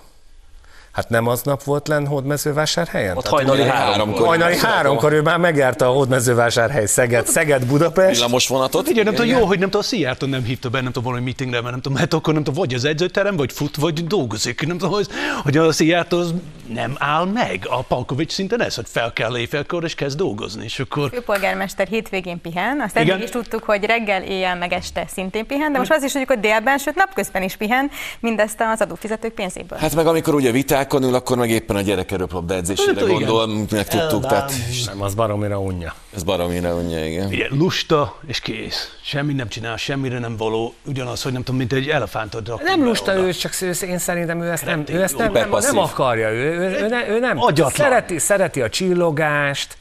[0.97, 3.17] Hát nem aznap volt lenn Hódmezővásárhelyen?
[3.17, 4.27] Ott hajnali háromkor.
[4.27, 8.15] Hajnali háromkor ő már megjárta a Hódmezővásárhely Szeged, Szeged, Budapest.
[8.15, 8.89] Villamos vonatot.
[8.89, 11.25] Ugye nem tudom, jó, hogy nem tudom, a Szijjártó nem hívta be, nem tudom, valami
[11.25, 14.67] meetingre, mert nem tudom, mert akkor nem tudom, vagy az edzőterem, vagy fut, vagy dolgozik.
[14.67, 15.09] Nem tudom, hogy,
[15.43, 16.35] hogy a Szijjártó az
[16.68, 17.66] nem áll meg.
[17.70, 21.11] A Palkovics szinten ez, hogy fel kell éjfélkor, és kezd dolgozni, és akkor...
[21.11, 23.11] Főpolgármester hétvégén pihen, azt Igen.
[23.11, 26.31] eddig is tudtuk, hogy reggel, éjjel, meg este szintén pihen, de most az is tudjuk,
[26.31, 29.79] hogy délben, sőt napközben is pihen, mindezt az adófizetők pénzéből.
[29.79, 33.46] Hát meg amikor ugye vitákon ül, akkor meg éppen a gyerek röplabda edzésére Hát, gondol,
[33.70, 34.52] meg tudtuk, tehát
[34.87, 35.94] Nem, az baromira unja.
[36.14, 37.26] ez baromira unja, igen.
[37.26, 38.90] Ugye, lusta, és kész.
[39.02, 40.74] Semmi nem csinál, semmire nem való.
[40.87, 43.20] Ugyanaz, hogy nem tudom, mint egy elefántot Nem lusta oda.
[43.20, 46.56] ő, csak ő- én szerintem ő ezt nem, ő ezt nem, nem, nem akarja, ő,
[46.57, 47.42] ő, ő, ne- ő nem.
[47.42, 47.88] Agyatlan.
[47.88, 49.77] Szereti, szereti a csillogást,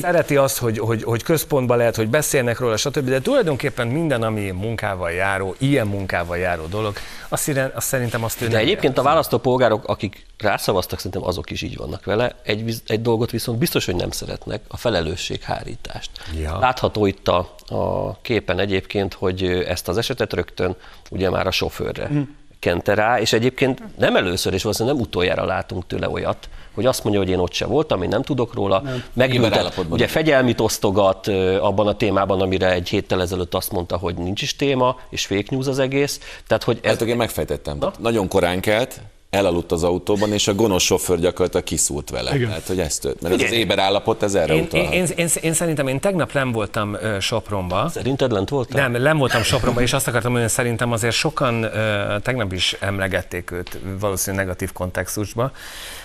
[0.00, 3.08] szereti azt, hogy, hogy, hogy központban lehet, hogy beszélnek róla, stb.
[3.08, 6.96] De tulajdonképpen minden, ami munkával járó, ilyen munkával járó dolog,
[7.28, 11.62] azt, ire- azt szerintem azt ő De egyébként a választópolgárok, akik rászavaztak, szerintem azok is
[11.62, 12.34] így vannak vele.
[12.42, 16.10] Egy, egy dolgot viszont biztos, hogy nem szeretnek, a felelősséghárítást.
[16.40, 16.58] Ja.
[16.58, 20.76] Látható itt a, a képen egyébként, hogy ezt az esetet rögtön
[21.10, 22.20] ugye már a sofőrre Hm.
[22.62, 27.02] Kente rá, és egyébként nem először, és valószínűleg nem utoljára látunk tőle olyat, hogy azt
[27.02, 29.92] mondja, hogy én ott se voltam, én nem tudok róla, megbüntet, Éberállapotban.
[29.92, 31.28] ugye fegyelmit osztogat
[31.60, 35.46] abban a témában, amire egy héttel ezelőtt azt mondta, hogy nincs is téma, és fake
[35.48, 37.78] news az egész, tehát hogy ez, Hát én megfejtettem.
[37.78, 39.00] Tehát Nagyon korán kelt,
[39.32, 42.34] elaludt az autóban, és a gonosz sofőr gyakorlatilag kiszúrt vele.
[42.34, 42.48] Igen.
[42.48, 43.20] Tehát, hogy ez tört.
[43.20, 44.80] Mert ez az éber állapot, ez erre Én, utal.
[44.80, 47.88] én, én, én, én, szerintem én tegnap nem voltam ö, Sopronba.
[47.88, 48.88] Szerinted lent voltál?
[48.88, 52.76] Nem, nem voltam Sopronba, és azt akartam mondani, hogy szerintem azért sokan ö, tegnap is
[52.80, 55.52] emlegették őt valószínűleg negatív kontextusba,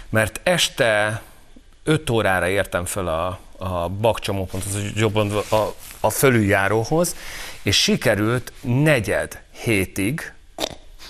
[0.09, 1.21] mert este
[1.83, 7.15] 5 órára értem föl a, a bakcsomóponthoz, a, jobban a, a fölüljáróhoz,
[7.61, 10.31] és sikerült negyed hétig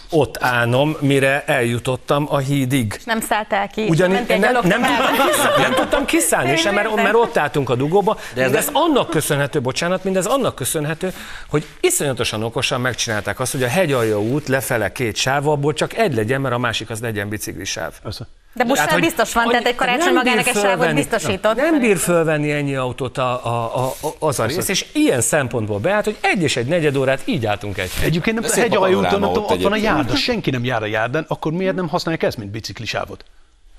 [0.09, 2.99] ott állnom, mire eljutottam a hídig.
[3.05, 7.37] Nem szálltál ki, mentél nem, nem, tudtam kiszállni, nem tudtam kiszállni, sem, mert, mert ott
[7.37, 8.17] álltunk a dugóba.
[8.33, 11.13] De ez mindez annak köszönhető, bocsánat, mindez annak köszönhető,
[11.49, 16.13] hogy iszonyatosan okosan megcsinálták azt, hogy a hegyalja út lefele két sáv, abból csak egy
[16.13, 17.93] legyen, mert a másik az legyen biciklisáv.
[18.03, 18.27] Persze.
[18.57, 21.55] De most Hát, már hogy biztos van, annyi- tehát egy karácsony magának egy sávot biztosított.
[21.55, 26.05] Nem bír fölvenni ennyi autót a, a, a, az a rész, és ilyen szempontból beállt,
[26.05, 27.91] hogy egy és egy negyed órát így álltunk egy.
[28.03, 31.75] Egyébként nem panoráma tudom, ott van a járda, senki nem jár a járdán, akkor miért
[31.75, 33.23] nem használják ezt, mint biciklisávot?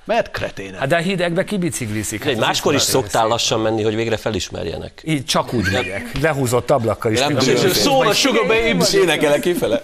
[0.04, 0.78] Mert kretének.
[0.78, 2.24] Hát de a hidegbe kibicikliszik.
[2.24, 3.30] Egy Hát máskor is szoktál szép.
[3.30, 5.00] lassan menni, hogy végre felismerjenek.
[5.04, 6.20] Így csak úgy megyek.
[6.20, 7.18] Lehúzott ablakkal is.
[7.18, 7.38] Nem.
[7.72, 8.92] Szól a Sugar Babes!
[8.92, 9.80] Énekelek kifele.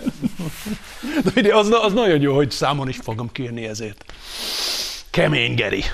[1.25, 4.05] De ugye az, az nagyon jó, hogy számon is fogom kérni ezért.
[5.15, 5.85] Kemény Geri.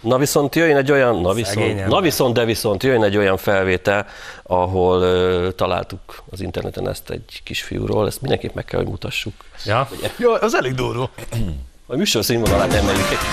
[0.00, 4.06] Na viszont jöjjön egy olyan, na viszont, na viszont, de viszont jöjjön egy olyan felvétel,
[4.42, 9.32] ahol ö, találtuk az interneten ezt egy kisfiúról, ezt mindenképp meg kell, hogy mutassuk.
[9.64, 9.88] Ja.
[10.16, 11.10] Jó, az elég durva.
[11.86, 13.26] A műsor színvonalát emeljük egy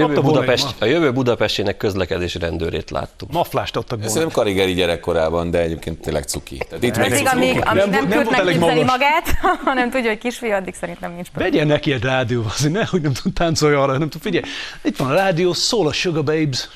[0.00, 3.32] jövő, Budapest, a jövő Budapestének közlekedési rendőrét láttuk.
[3.32, 4.12] Maflást adtak volna.
[4.12, 6.58] Szerintem Karigeri gyerekkorában, de egyébként tényleg cuki.
[6.68, 9.28] Tehát itt még amíg, amíg Nem nem, tud magát,
[9.64, 11.50] hanem tudja, hogy kisfiú, addig szerintem nincs probléma.
[11.50, 14.44] Vegyen neki egy rádió, azért ne, hogy nem tud táncolni arra, nem tud, figyelj,
[14.82, 16.68] itt van a rádió, szól a Sugar Babes,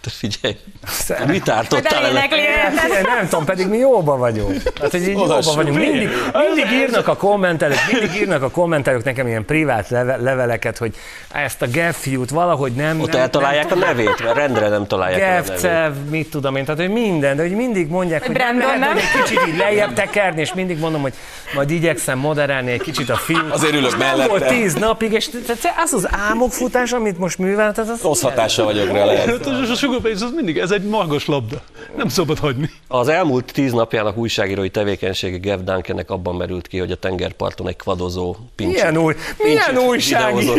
[0.00, 0.56] Te figyelj,
[1.26, 2.28] mit ártottál őket.
[2.80, 4.62] Figyelj, nem tudom, pedig mi jóban vagyunk.
[4.80, 5.54] Hát, hogy így jóban Olvassuk.
[5.54, 5.76] vagyunk.
[5.76, 10.94] Mindig, mindig írnak a kommentelők, mindig írnak a kommentelők nekem ilyen privát leve, leveleket, hogy
[11.32, 13.00] ezt a Gev fiút valahogy nem...
[13.00, 16.10] Ott nem, eltalálják a nevét, mert rendre nem találják el a nevét.
[16.10, 18.96] Mit tudom én, tehát hogy minden, de hogy mindig mondják, hogy nem Brandon, hogy nem?
[18.96, 21.12] egy kicsit így lejjebb tekerni, és mindig mondom, hogy
[21.54, 23.52] majd igyekszem moderálni egy kicsit a fiút.
[23.52, 24.28] Azért ülök nem mellette.
[24.28, 28.64] volt tíz napig, és tehát az az álmokfutás, amit most művel, tehát az Rossz hatással
[28.64, 29.26] vagyok rá lehet.
[29.90, 31.62] A nyugodtan, az mindig, ez egy magas labda.
[31.96, 32.70] Nem szabad hagyni.
[32.88, 37.76] Az elmúlt tíz napjának újságírói tevékenysége Gev Duncannek abban merült ki, hogy a tengerparton egy
[37.76, 38.72] kvadozó pincs.
[38.72, 40.54] Milyen, új, milyen újságíró?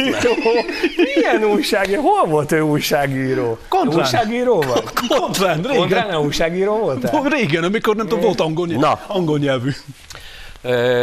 [1.15, 2.02] milyen újságíró?
[2.02, 3.58] Hol volt ő újságíró?
[3.67, 4.00] Kontrán.
[4.00, 4.94] Újságíró volt?
[5.08, 5.78] Kontrán, régen.
[5.78, 7.34] Kontrán újságíró volt?
[7.34, 9.00] Régen, amikor nem tudom, volt angol, nyelv, Na.
[9.08, 9.70] angol nyelvű.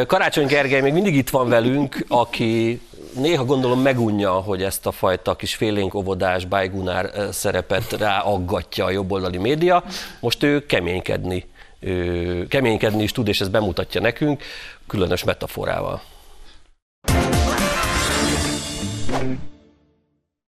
[0.06, 2.80] Karácsony Gergely még mindig itt van velünk, aki
[3.14, 9.38] néha gondolom megunja, hogy ezt a fajta kis félénk óvodás bájgunár szerepet ráaggatja a jobboldali
[9.38, 9.84] média.
[10.20, 11.44] Most ő keménykedni,
[11.80, 14.42] ö, keménykedni is tud, és ezt bemutatja nekünk,
[14.86, 16.00] különös metaforával.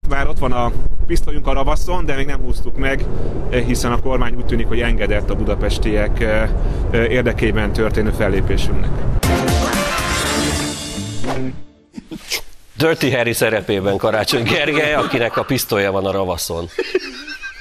[0.10, 0.72] Már ott van a
[1.08, 3.06] pisztolyunk a ravaszon, de még nem húztuk meg,
[3.52, 6.26] hiszen a kormány úgy tűnik, hogy engedett a budapestiek
[6.92, 8.90] érdekében történő fellépésünknek.
[12.78, 16.70] Dirty Harry szerepében Karácsony Gergely, akinek a pisztolya van a ravaszon.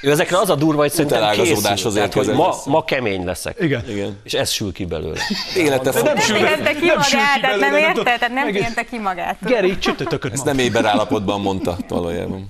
[0.01, 2.65] Ő ezekre az a durva, hogy szerintem készül, tehát, hogy ma, lesz.
[2.65, 3.57] ma kemény leszek.
[3.59, 3.83] Igen.
[3.89, 4.19] Igen.
[4.23, 5.19] És ez sül ki belőle.
[5.55, 8.83] Élete nem Nem érte ki nem sül ki magát, tehát nem érte, tehát nem érte
[8.83, 9.37] ki magát.
[9.41, 12.49] Geri, csütörtököt Ezt nem éber állapotban mondta valójában.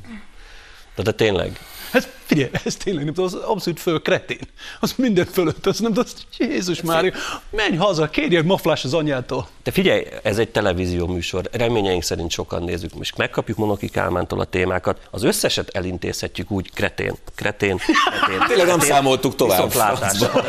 [0.96, 1.60] De, de tényleg.
[1.96, 4.40] Ez, figyelj, ez tényleg nem tudom, az abszolút föl kretén.
[4.80, 7.14] Az minden fölött, az nem tudom, az, Jézus Mária,
[7.50, 9.48] menj haza, kérj egy maflás az anyától.
[9.64, 12.96] De figyelj, ez egy televízió műsor, reményeink szerint sokan nézzük.
[12.96, 18.48] Most megkapjuk Monoki Kálmántól a témákat, az összeset elintézhetjük úgy, kretén, kretén, kretén.
[18.48, 19.72] Tényleg nem számoltuk tovább.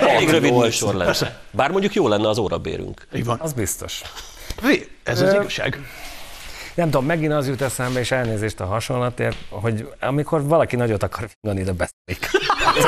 [0.00, 1.40] Elég rövid műsor lenne.
[1.50, 3.06] Bár mondjuk jó lenne az órabérünk.
[3.14, 3.40] Így van.
[3.40, 4.02] Az biztos.
[5.02, 5.78] Ez az igazság.
[6.76, 11.28] Nem tudom, megint az jut eszembe, és elnézést a hasonlatért, hogy amikor valaki nagyot akar
[11.40, 12.30] fingani, de beszélik.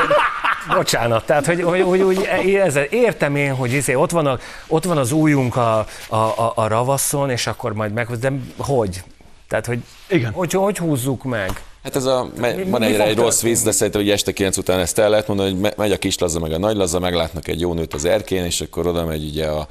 [0.76, 4.84] Bocsánat, tehát hogy, hogy, hogy, hogy ezzel értem én, hogy izé, ott, van a, ott
[4.84, 9.02] van az újunk a, a, a, a ravaszon, és akkor majd meg, de hogy?
[9.48, 10.32] Tehát, hogy, Igen.
[10.32, 11.62] hogy, hogy húzzuk meg?
[11.82, 14.56] Hát ez a, me, Mi- van mi egy, rossz vicc, de szerintem, hogy este 9
[14.56, 16.98] után ezt el lehet mondani, hogy me- megy a kis lazza meg a nagy lazza,
[16.98, 19.66] meglátnak egy jó nőt az erkén, és akkor oda megy ugye a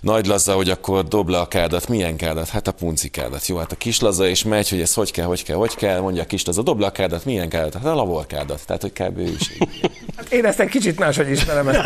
[0.00, 1.88] nagy lazza, hogy akkor dob le a kádat.
[1.88, 2.48] Milyen kádat?
[2.48, 3.46] Hát a punci kádat.
[3.46, 6.00] Jó, hát a kis lazza és megy, hogy ez hogy kell, hogy kell, hogy kell,
[6.00, 7.24] mondja a kis lazza, dob le a kádat.
[7.24, 7.74] Milyen kádat?
[7.74, 8.66] Hát a lavor kádat.
[8.66, 9.18] Tehát, hogy kb.
[9.18, 9.50] is.
[9.54, 9.90] így.
[10.30, 11.84] Én ezt egy kicsit máshogy ismerem ezt.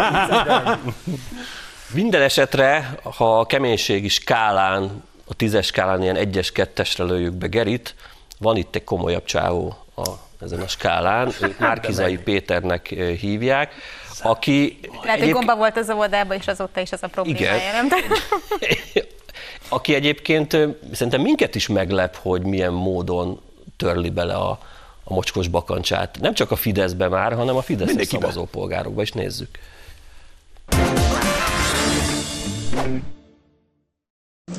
[1.93, 7.95] Minden esetre, ha a keménységi skálán, a tízes skálán ilyen egyes, kettesre lőjük be Gerit,
[8.39, 10.09] van itt egy komolyabb csávó a,
[10.41, 13.73] ezen a skálán, őt Márkizai Péternek eh, hívják,
[14.23, 17.89] aki Lehet, hogy egyéb- gomba volt az óvodában, és azóta is az a problémája, nem?
[19.69, 20.57] aki egyébként
[20.93, 23.41] szerintem minket is meglep, hogy milyen módon
[23.77, 24.59] törli bele a,
[25.05, 26.19] a mocskos bakancsát.
[26.21, 28.21] Nem csak a Fideszbe már, hanem a Fideszes Mindenkibe.
[28.21, 29.49] szavazópolgárokba is nézzük.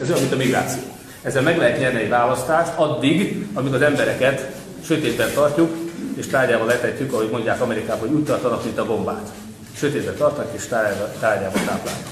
[0.02, 0.82] Ez olyan, mint a migráció.
[1.22, 4.52] Ezzel meg lehet nyerni egy választást addig, amíg az embereket
[4.84, 5.76] sötétben tartjuk,
[6.18, 9.30] és tárgyával letetjük, ahogy mondják Amerikában, hogy úgy tartanak, mint a bombát.
[9.77, 12.09] Sötétben tartanak, és tárgyával táplálnak.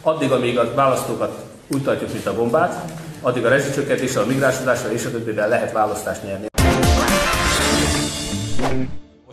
[0.00, 5.04] Addig, amíg a választókat úgy tartjuk, mint a bombát, addig a rezsicsökkentéssel, a migránsodással és
[5.04, 6.46] a többivel lehet választást nyerni.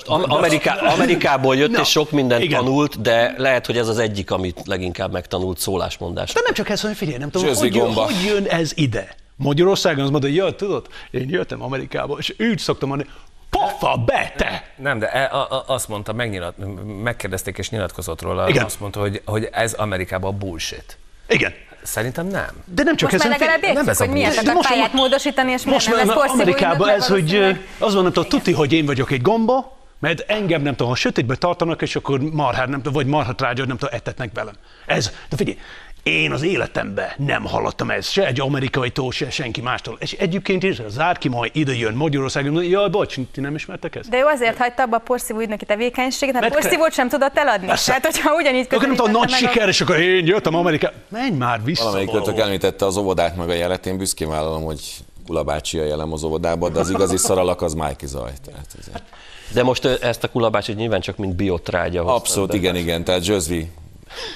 [0.05, 2.63] Am- Ameriká, Amerikából jött, Na, és sok mindent igen.
[2.63, 6.33] tanult, de lehet, hogy ez az egyik, amit leginkább megtanult szólásmondás.
[6.33, 8.03] De nem csak ez, hogy figyelj, nem tudom, hogy jön, gomba.
[8.03, 9.15] hogy jön ez ide?
[9.35, 13.09] Magyarországon az mondja, hogy jött, tudod, én jöttem Amerikába, és úgy szoktam mondani,
[13.51, 14.63] pofa be, te!
[14.75, 16.53] Nem, de e- a, a, azt mondta, megnyilat,
[17.03, 18.65] megkérdezték és nyilatkozott róla, Igen.
[18.65, 20.97] azt mondta, hogy, hogy ez Amerikában bullshit.
[21.27, 21.53] Igen.
[21.83, 22.63] Szerintem nem.
[22.65, 24.43] De nem csak Most ezen legalább nem ez a hogy.
[24.43, 27.67] De a most pályát módosítani, és Most miért nem már lesz Amerikában ez, hogy valószínűleg.
[27.79, 31.35] az van, tudom, tuti, hogy én vagyok egy gomba, mert engem nem tudom, ha sötétbe
[31.35, 34.53] tartanak, és akkor marhát, nem tudom, vagy marhatrágyat nem tudom, etetnek velem.
[34.85, 35.57] Ez, de figyelj,
[36.03, 39.97] én az életemben nem hallottam ezt, se egy amerikaitól, se senki mástól.
[39.99, 44.09] És egyébként is az ki majd ide jön Magyarországon, jaj, bocs, ti nem ismertek ezt?
[44.09, 47.67] De ő azért hagyta abba a porszívó ügynöki tevékenységet, mert Mert- porszívót sem tudott eladni.
[47.67, 47.85] Persze.
[47.85, 50.95] Tehát, hogyha ugyanígy Akkor nem tudom, nagy siker, és akkor én jöttem Amerikába.
[51.09, 54.81] Menj már vissza Valamelyik említette az óvodát meg a jelet, én büszkén vállalom, hogy
[55.27, 58.31] Kula bácsi a jelem az óvodában, de az igazi szaralak az Májki Zaj.
[58.45, 59.01] Tehát ez
[59.53, 62.55] De most ezt a kulabácsit nyilván csak mint biotrágya abszolút, be.
[62.55, 63.71] igen, igen, tehát Zsözvi.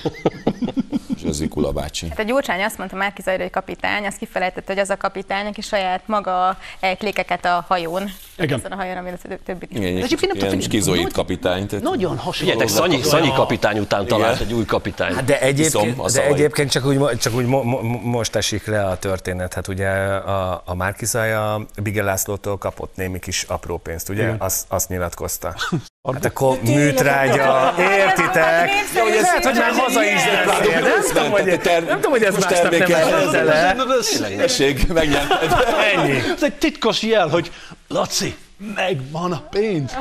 [1.25, 2.07] Zsözvi Kula bácsi.
[2.09, 5.45] Hát a Gyurcsány azt mondta Márki Zajra, hogy kapitány, azt kifelejtette, hogy az a kapitány,
[5.45, 8.11] aki saját maga ejtlékeket a hajón.
[8.37, 8.57] Igen.
[8.59, 9.67] Azon a hajón, ami a többi.
[9.69, 11.67] Igen, egyébként nem skizoid kapitány.
[11.67, 12.31] Tehát Nagyon hasonló.
[12.31, 15.13] Figyeljetek, Szanyi, Szanyi kapitány után talált egy új kapitány.
[15.13, 18.97] Hát de egyébként, de egyébként csak úgy, csak úgy mo- mo- most esik le a
[18.97, 19.53] történet.
[19.53, 24.29] Hát ugye a, a Márkizaja Bige Lászlótól kapott némi kis apró pénzt, ugye?
[24.37, 25.55] Azt, azt nyilatkozta.
[26.13, 28.69] Hát akkor műtrágya, értitek?
[28.95, 30.81] Jó, hogy ez- Lehet, hogy már haza is beszél.
[31.15, 34.29] Nem tudom, hogy, nem tudom, hogy ez le.
[34.35, 35.51] Tessék, megnyerted.
[35.95, 36.11] Ennyi.
[36.11, 37.51] Ez egy titkos jel, hogy
[37.87, 38.35] Laci,
[38.75, 39.91] Megvan a pénz.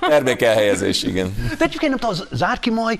[0.00, 1.34] Termékelhelyezés, igen.
[1.58, 2.98] De egyébként nem tudom, az Zárki Maj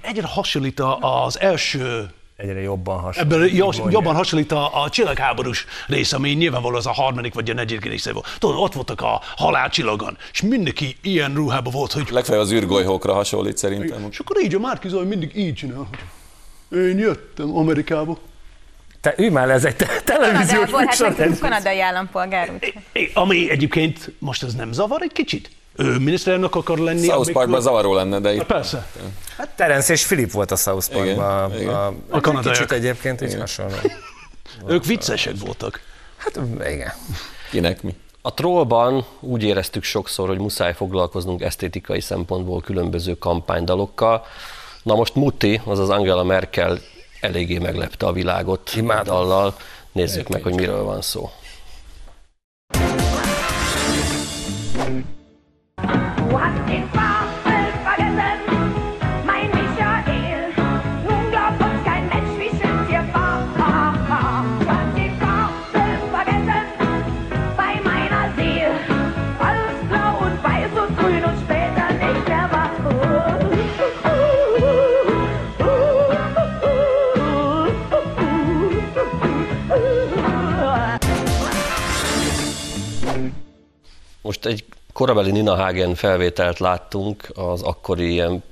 [0.00, 3.32] egyre hasonlít a- az első Egyre jobban hasonlít.
[3.32, 3.88] Ebből Mondja.
[3.90, 8.12] jobban hasonlít a, a csillagháborús rész, ami nyilvánvalóan az a harmadik vagy a negyedik része
[8.12, 8.36] volt.
[8.38, 12.08] Tudod, ott voltak a halálcsillagon, és mindenki ilyen ruhában volt, hogy...
[12.10, 14.06] Legfeljebb az űrgolyhókra hasonlít szerintem.
[14.10, 15.98] És akkor így a Márki Zaj mindig így csinál, hogy
[16.72, 18.18] én jöttem Amerikába.
[19.00, 21.14] Te ülj már ez egy te- televíziós hát műsor.
[21.18, 22.52] meg kanadai állampolgár.
[22.92, 25.50] É, Ami egyébként most ez nem zavar egy kicsit?
[25.76, 26.98] Ő miniszterelnök akar lenni.
[27.00, 28.86] South amikor- Parkban zavaró lenne, de Hát itt persze.
[29.36, 31.50] Hát Terence és Philip volt a South Parkban.
[31.50, 31.74] Igen, igen.
[31.74, 32.56] A, A a kanadaiak.
[32.56, 33.74] Kicsit egyébként is hasonló.
[34.68, 35.80] Ők viccesek voltak.
[36.16, 36.92] Hát igen.
[37.50, 37.94] kinek mi.
[38.22, 44.24] A trollban úgy éreztük sokszor, hogy muszáj foglalkoznunk esztétikai szempontból különböző kampánydalokkal.
[44.82, 46.78] Na most Mutti, azaz Angela Merkel
[47.20, 49.14] eléggé meglepte a világot Imádom.
[49.14, 49.56] dallal.
[49.92, 51.30] Nézzük meg, hogy miről van szó.
[84.44, 88.42] Most egy korabeli Nina Hagen felvételt láttunk, az akkori ilyen,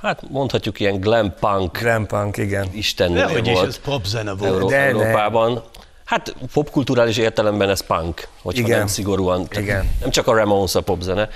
[0.00, 2.68] hát mondhatjuk ilyen glam punk Grand Punk, igen.
[2.72, 4.52] istennője Dehogy is, volt ez popzene volt.
[4.52, 4.82] Euró- De ne.
[4.82, 5.62] Európában.
[6.08, 8.78] Hát popkulturális értelemben ez punk, hogyha Igen.
[8.78, 9.46] nem szigorúan.
[9.50, 9.90] Igen.
[10.00, 11.28] Nem csak a Ramones a popzene.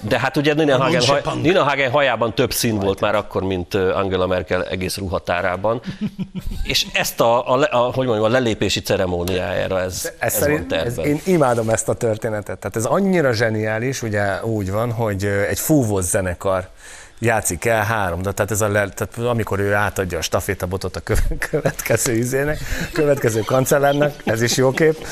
[0.00, 1.22] De hát ugye Nina Hagen, haj.
[1.42, 5.80] Nina Hagen hajában több szín volt már akkor, mint Angela Merkel egész ruhatárában.
[6.62, 10.78] És ezt a, a, a, hogy mondjam, a lelépési ceremóniájára ez, ez, Ez szerint, van
[10.78, 12.58] ez, én imádom ezt a történetet.
[12.58, 16.68] Tehát ez annyira zseniális, ugye úgy van, hogy egy fúvós zenekar
[17.18, 21.00] játszik el három, de tehát ez a le, tehát amikor ő átadja a stafétabotot a
[21.00, 22.58] köve- következő izének,
[22.92, 25.06] következő kancellárnak, ez is jó kép.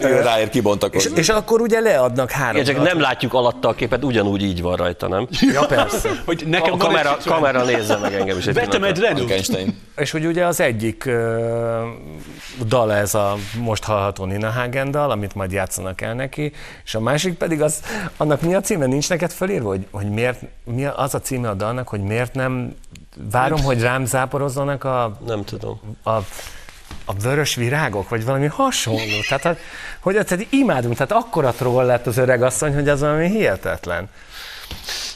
[0.00, 1.18] Ő ráér és, kibontakozni.
[1.18, 2.60] és akkor ugye leadnak három.
[2.60, 5.28] Igen, csak nem látjuk alatta a képet, ugyanúgy így van rajta, nem?
[5.52, 6.08] Ja, persze.
[6.26, 9.74] Hogy A nekem van kamera, egy kamera nézze meg engem is egy Vettem egy.
[9.96, 11.82] És hogy ugye az egyik ö,
[12.66, 16.52] dal ez a most hallható Nina Hagen dal, amit majd játszanak el neki,
[16.84, 17.82] és a másik pedig az,
[18.16, 21.54] annak mi a címe, nincs neked felírva, hogy, hogy miért, mi az a címe a
[21.54, 22.74] dalnak, hogy miért nem
[23.30, 25.80] várom, hogy rám záporozzanak a, Nem tudom.
[26.02, 26.10] a,
[27.04, 29.20] a vörös virágok, vagy valami hasonló.
[29.28, 29.58] Tehát,
[30.00, 34.08] hogy- tehát imádunk, tehát akkora troll lett az öreg asszony, hogy az valami hihetetlen.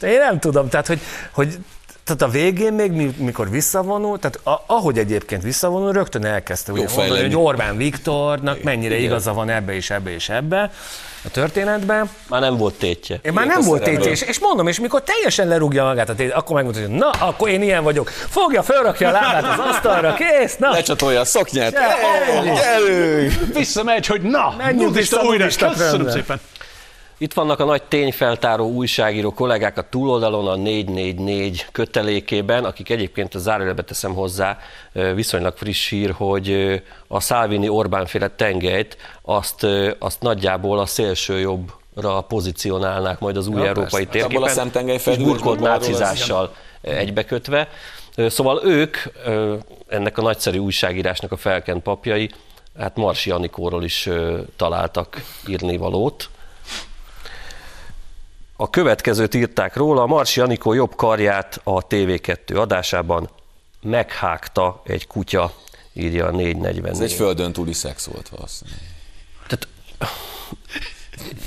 [0.02, 1.58] Én nem tudom, tehát hogy, hogy
[2.04, 6.86] tehát a végén még, mi- mikor visszavonul, tehát a, ahogy egyébként visszavonul, rögtön elkezdte ugye
[6.96, 9.06] mondani, hogy Orbán Viktornak mennyire Igen.
[9.06, 10.70] igaza van ebbe és ebbe és ebbe
[11.24, 12.10] a történetben.
[12.28, 13.18] Már nem volt tétje.
[13.22, 16.34] Én már nem volt tétje, és, és mondom, és mikor teljesen lerúgja magát a tétje,
[16.34, 18.08] akkor megmondta, hogy na, akkor én ilyen vagyok.
[18.08, 20.70] Fogja, fölrakja a lábát az asztalra, kész, na.
[20.70, 21.74] Lecsatolja a szoknyát.
[22.54, 23.32] Gyerünk!
[23.54, 25.46] Visszamegy, hogy na, Menjünk nudista újra.
[25.46, 26.40] Köszönöm szépen.
[27.18, 33.38] Itt vannak a nagy tényfeltáró újságíró kollégák a túloldalon a 444 kötelékében, akik egyébként a
[33.38, 34.58] zárójelbe teszem hozzá
[35.14, 39.66] viszonylag friss hír, hogy a Salvini Orbán féle tengelyt azt,
[39.98, 44.20] azt nagyjából a szélső jobbra pozícionálnák majd az új Ja, európai persze.
[44.20, 47.68] Hát a térképen, és burkolt nácizással egybekötve.
[48.16, 48.96] Szóval ők,
[49.88, 52.30] ennek a nagyszerű újságírásnak a felkent papjai,
[52.78, 54.08] hát Marsi Anikóról is
[54.56, 56.30] találtak írni valót.
[58.62, 63.30] A következőt írták róla, Marsi Anikó jobb karját a TV2 adásában
[63.80, 65.52] meghágta egy kutya,
[65.92, 66.90] írja a 444.
[66.90, 68.80] Ez egy földön túli szex volt valószínűleg.
[69.46, 69.68] Tehát,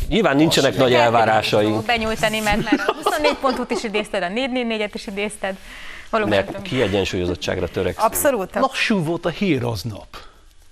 [0.08, 5.08] nyilván nincsenek nagy elvárásaink, Benyújtani, mert már a 24 pontot is idézted, a 444-et is
[5.08, 5.56] idézted.
[6.10, 8.08] Valóban mert kiegyensúlyozottságra törekszünk.
[8.08, 8.56] Abszolút.
[8.56, 10.18] Lassú volt a hír aznap.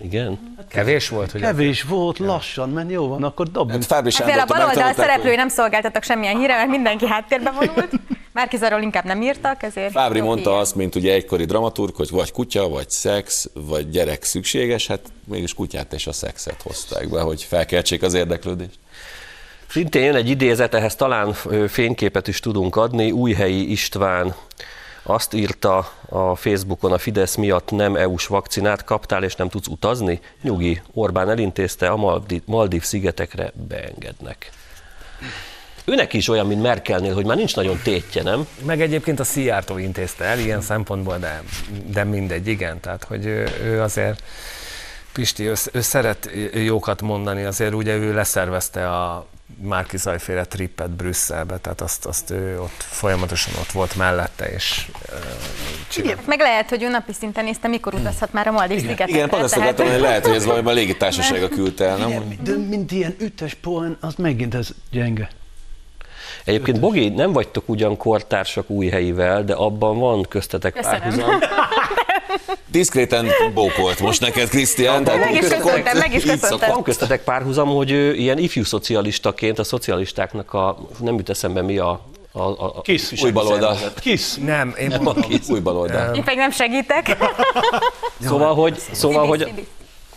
[0.04, 0.56] Igen?
[0.68, 3.82] Kevés volt, hogy Kevés volt, lassan, mert jó van, akkor dobjunk.
[3.82, 7.90] Hát Fábri Ezzel a baloldal szereplői nem szolgáltattak semmilyen híre, mert mindenki háttérbe vonult.
[8.32, 9.90] Márkizarról inkább nem írtak, ezért...
[9.90, 10.58] Fábri mondta hír.
[10.58, 15.54] azt, mint ugye egykori dramaturg, hogy vagy kutya, vagy szex, vagy gyerek szükséges, hát mégis
[15.54, 18.78] kutyát és a szexet hozták be, hogy felkeltsék az érdeklődést.
[19.68, 21.32] Szintén jön egy idézet, ehhez talán
[21.68, 23.10] fényképet is tudunk adni.
[23.10, 24.34] Újhelyi István
[25.06, 30.20] azt írta a Facebookon, a Fidesz miatt nem EU-s vakcinát kaptál, és nem tudsz utazni?
[30.42, 34.50] Nyugi, Orbán elintézte, a Maldiv, szigetekre beengednek.
[35.84, 38.46] Őnek is olyan, mint Merkelnél, hogy már nincs nagyon tétje, nem?
[38.64, 41.42] Meg egyébként a Szijjártó intézte el ilyen szempontból, de,
[41.86, 42.80] de mindegy, igen.
[42.80, 44.22] Tehát, hogy ő, ő azért
[45.12, 49.26] Pisti, ő, ő szeret jókat mondani, azért ugye ő leszervezte a
[49.62, 54.86] Márki Zajféle trippet Brüsszelbe, tehát azt, azt ő ott folyamatosan ott volt mellette, és
[55.96, 59.14] Igen, meg lehet, hogy ő napi szinten nézte, mikor utazhat már a Maldiv szigetekre.
[59.14, 62.38] Igen, pont azt akartam, hogy lehet, hogy ez valami a légitársasága küldte el, nem?
[62.42, 65.28] De mint ilyen ütes poén, az megint ez gyenge.
[66.44, 71.00] Egyébként, Bogi, nem vagytok ugyan kortársak új helyivel, de abban van köztetek Köszönöm.
[71.00, 71.38] párhuzam.
[72.66, 75.02] Diszkréten bókolt most neked, Krisztián.
[75.02, 76.70] Meg is köszöntem, meg is köszöntem.
[76.70, 81.78] Van köztetek párhuzam, hogy ő ilyen ifjú szocialistaként a szocialistáknak a, nem jut eszembe mi
[81.78, 82.00] a,
[82.32, 83.22] a, a a Kisz.
[83.22, 83.76] Új baloldal.
[84.00, 84.38] Kisz.
[84.44, 85.48] nem, én Nem a kész.
[85.48, 86.14] Új baloldal.
[86.14, 87.16] Én pedig nem segítek.
[88.20, 89.52] Szóval, hogy, szóval, hogy.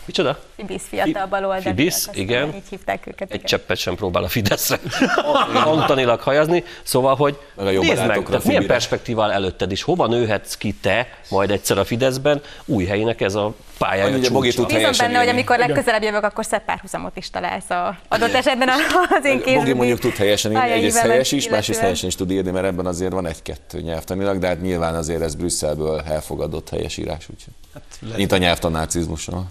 [0.08, 0.39] Micsoda?
[0.55, 1.62] Fibisz fiatal baloldali.
[1.62, 2.55] Fibisz, igen.
[2.55, 3.30] Így hívták őket.
[3.30, 3.45] Egy igen.
[3.45, 4.80] cseppet sem próbál a Fideszre
[5.66, 6.64] antanilag hajazni.
[6.84, 10.74] Szóval, hogy Meg a jó nézd meg, tehát milyen perspektívál előtted is, hova nőhetsz ki
[10.74, 14.76] te majd egyszer a Fideszben, új helyének ez a pályája Annyi, hogy Bogi csúcsa.
[14.76, 15.30] Bízom benne, hogy írni.
[15.30, 19.74] amikor legközelebb jövök, akkor szebb párhuzamot is találsz a adott esetben az én Bogi kézügyi
[19.74, 23.12] mondjuk tud helyesen írni, egyrészt helyes is, másrészt helyesen is tud írni, mert ebben azért
[23.12, 27.53] van egy-kettő nyelvtanilag, de hát nyilván azért ez Brüsszelből elfogadott helyesírás, úgyhogy.
[27.74, 29.45] Hát, Mint a nyelvtanácizmusról.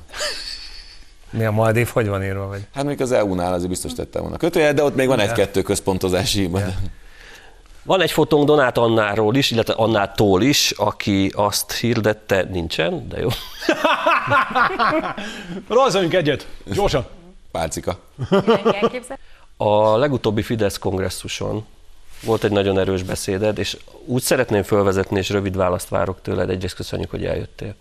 [1.31, 2.47] Mi a Maldív, hogy van írva?
[2.47, 2.67] Vagy?
[2.75, 6.41] Hát még az EU-nál azért biztos tettem volna kötőjel, de ott még van egy-kettő központozási
[6.41, 6.61] hiba.
[7.83, 13.29] Van egy fotónk Donát Annáról is, illetve Annától is, aki azt hirdette, nincsen, de jó.
[15.69, 17.07] Rajzoljunk egyet, gyorsan.
[17.51, 17.99] Pálcika.
[19.57, 21.67] A legutóbbi Fidesz kongresszuson
[22.25, 26.75] volt egy nagyon erős beszéded, és úgy szeretném fölvezetni, és rövid választ várok tőled, egyrészt
[26.75, 27.75] köszönjük, hogy eljöttél,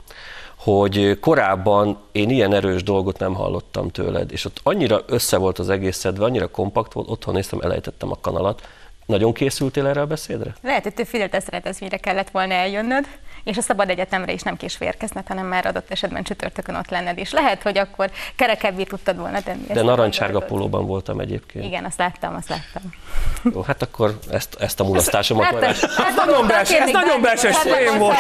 [0.66, 5.70] hogy korábban én ilyen erős dolgot nem hallottam tőled, és ott annyira össze volt az
[5.70, 8.68] egész szedve, annyira kompakt volt, otthon néztem, elejtettem a kanalat.
[9.06, 10.56] Nagyon készültél erre a beszédre?
[10.62, 13.06] Lehet, hogy több Fidesz rendezvényre kellett volna eljönnöd,
[13.46, 17.18] és a Szabad Egyetemre is nem késve érkezned, hanem már adott esetben csütörtökön ott lenned,
[17.18, 19.68] és lehet, hogy akkor kerekebbé tudtad volna tenni.
[19.74, 21.66] De narancsárga pólóban voltam egyébként.
[21.66, 22.82] Igen, azt láttam, azt láttam.
[23.54, 27.22] Jó, hát akkor ezt, ezt a mulasztásomat Hát, majd ez Ez nagyon belses, ez nagyon
[27.22, 28.18] belses poén volt.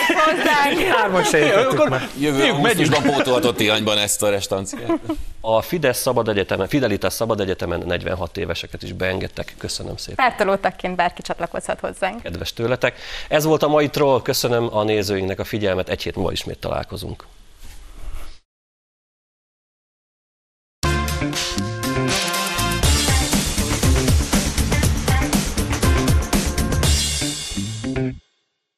[0.98, 1.38] Hárman se.
[2.20, 4.92] Jövő augusztusban pótolhatott Ihanyban ezt a restanciát.
[5.42, 9.56] A Fidesz Szabad Egyetemen, Fidelitas Szabad Egyetemen 46 éveseket is beengedtek.
[9.58, 10.26] Köszönöm szépen.
[10.26, 12.22] Pártolótakként bárki csatlakozhat hozzánk.
[12.22, 13.00] Kedves tőletek.
[13.28, 14.22] Ez volt a mai troll.
[14.22, 14.84] Köszönöm a
[15.16, 15.89] nézőinknek a figyelmet.
[15.89, 17.26] Egy hét múlva ismét találkozunk.